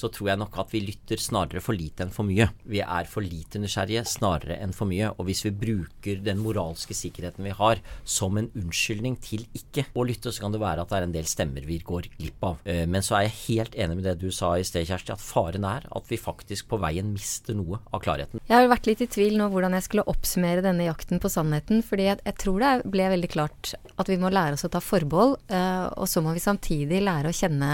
så 0.00 0.08
tror 0.12 0.32
jeg 0.32 0.40
nok 0.40 0.56
at 0.62 0.72
vi 0.72 0.82
lytter 0.84 1.20
snarere 1.20 1.62
for 1.64 1.76
lite 1.76 2.06
enn 2.06 2.14
for 2.14 2.26
mye. 2.28 2.48
Vi 2.68 2.80
er 2.80 3.08
for 3.10 3.24
lite 3.24 3.60
nysgjerrige 3.60 4.06
snarere 4.08 4.56
enn 4.62 4.72
for 4.76 4.88
mye. 4.90 5.12
Og 5.18 5.28
hvis 5.28 5.44
vi 5.46 5.52
bruker 5.52 6.22
den 6.24 6.40
moralske 6.40 6.96
sikkerheten 6.96 7.44
vi 7.46 7.54
har 7.56 7.82
som 8.04 8.38
en 8.40 8.50
unnskyldning 8.56 9.18
til 9.22 9.46
ikke 9.56 9.86
å 9.94 10.06
lytte, 10.08 10.32
så 10.32 10.46
kan 10.46 10.54
det 10.54 10.62
være 10.62 10.84
at 10.84 10.92
det 10.92 11.00
er 11.00 11.08
en 11.08 11.16
del 11.16 11.28
stemmer 11.28 11.66
vi 11.68 11.80
går 11.84 12.10
glipp 12.16 12.46
av. 12.46 12.62
Eh, 12.64 12.86
men 12.90 13.04
så 13.04 13.18
er 13.18 13.26
jeg 13.28 13.36
helt 13.40 13.76
enig 13.76 13.98
med 13.98 14.08
det 14.08 14.16
du 14.22 14.30
sa 14.34 14.54
i 14.56 14.66
sted, 14.66 14.86
Kjersti, 14.88 15.14
at 15.14 15.24
faren 15.24 15.66
er 15.68 15.86
at 15.90 16.10
vi 16.10 16.20
faktisk 16.20 16.70
på 16.70 16.80
veien 16.80 17.12
mister 17.12 17.56
noe 17.58 17.82
av 17.92 18.02
klarheten. 18.04 18.42
Jeg 18.46 18.56
har 18.56 18.70
vært 18.70 18.88
litt 18.88 19.04
i 19.04 19.10
tvil 19.10 19.36
nå 19.40 19.50
hvordan 19.52 19.76
jeg 19.76 19.86
skulle 19.88 20.06
oppsummere 20.10 20.64
denne 20.64 20.88
jakten 20.88 21.20
på 21.22 21.32
sannheten, 21.32 21.84
fordi 21.86 22.08
jeg, 22.08 22.20
jeg 22.26 22.38
tror 22.40 22.64
det 22.64 22.72
ble 22.90 23.10
veldig 23.16 23.32
klart 23.32 23.74
at 24.00 24.10
vi 24.10 24.18
må 24.20 24.32
lære 24.32 24.56
oss 24.56 24.66
å 24.66 24.72
ta 24.72 24.80
forbehold, 24.84 25.36
eh, 25.52 25.86
og 26.00 26.08
så 26.10 26.24
må 26.24 26.34
vi 26.36 26.44
samtidig 26.44 27.02
lære 27.04 27.30
å 27.30 27.36
kjenne 27.36 27.70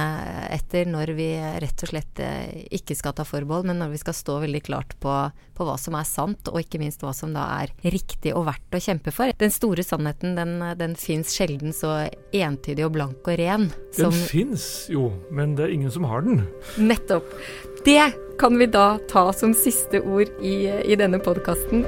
etter 0.56 0.88
når 0.90 1.14
vi 1.16 1.30
rett 1.62 1.86
og 1.86 1.92
slett 1.92 2.15
ikke 2.24 2.96
skal 2.96 3.14
ta 3.16 3.26
forbehold, 3.26 3.66
men 3.68 3.80
når 3.80 3.94
vi 3.94 4.00
skal 4.00 4.16
stå 4.16 4.38
veldig 4.44 4.62
klart 4.66 4.96
på, 5.02 5.14
på, 5.56 5.66
hva 5.66 5.76
som 5.80 5.96
er 5.98 6.08
sant, 6.08 6.50
og 6.50 6.60
ikke 6.62 6.80
minst 6.82 7.04
hva 7.04 7.12
som 7.16 7.34
da 7.36 7.46
er 7.60 7.72
riktig 7.84 8.34
og 8.36 8.46
verdt 8.48 8.78
å 8.78 8.82
kjempe 8.82 9.14
for. 9.14 9.32
Den 9.38 9.54
store 9.54 9.84
sannheten, 9.86 10.36
den, 10.38 10.58
den 10.80 10.96
fins 11.00 11.34
sjelden 11.36 11.74
så 11.76 12.08
entydig 12.34 12.86
og 12.86 12.94
blank 12.98 13.26
og 13.26 13.40
ren. 13.40 13.70
Den 13.96 14.14
fins 14.28 14.86
jo, 14.92 15.10
men 15.30 15.56
det 15.58 15.68
er 15.68 15.76
ingen 15.76 15.92
som 15.92 16.08
har 16.08 16.26
den. 16.26 16.46
Nettopp. 16.80 17.32
Det 17.86 18.12
kan 18.40 18.58
vi 18.58 18.66
da 18.68 18.96
ta 19.08 19.28
som 19.32 19.54
siste 19.56 20.02
ord 20.02 20.32
i, 20.42 20.66
i 20.68 20.98
denne 20.98 21.22
podkasten. 21.22 21.86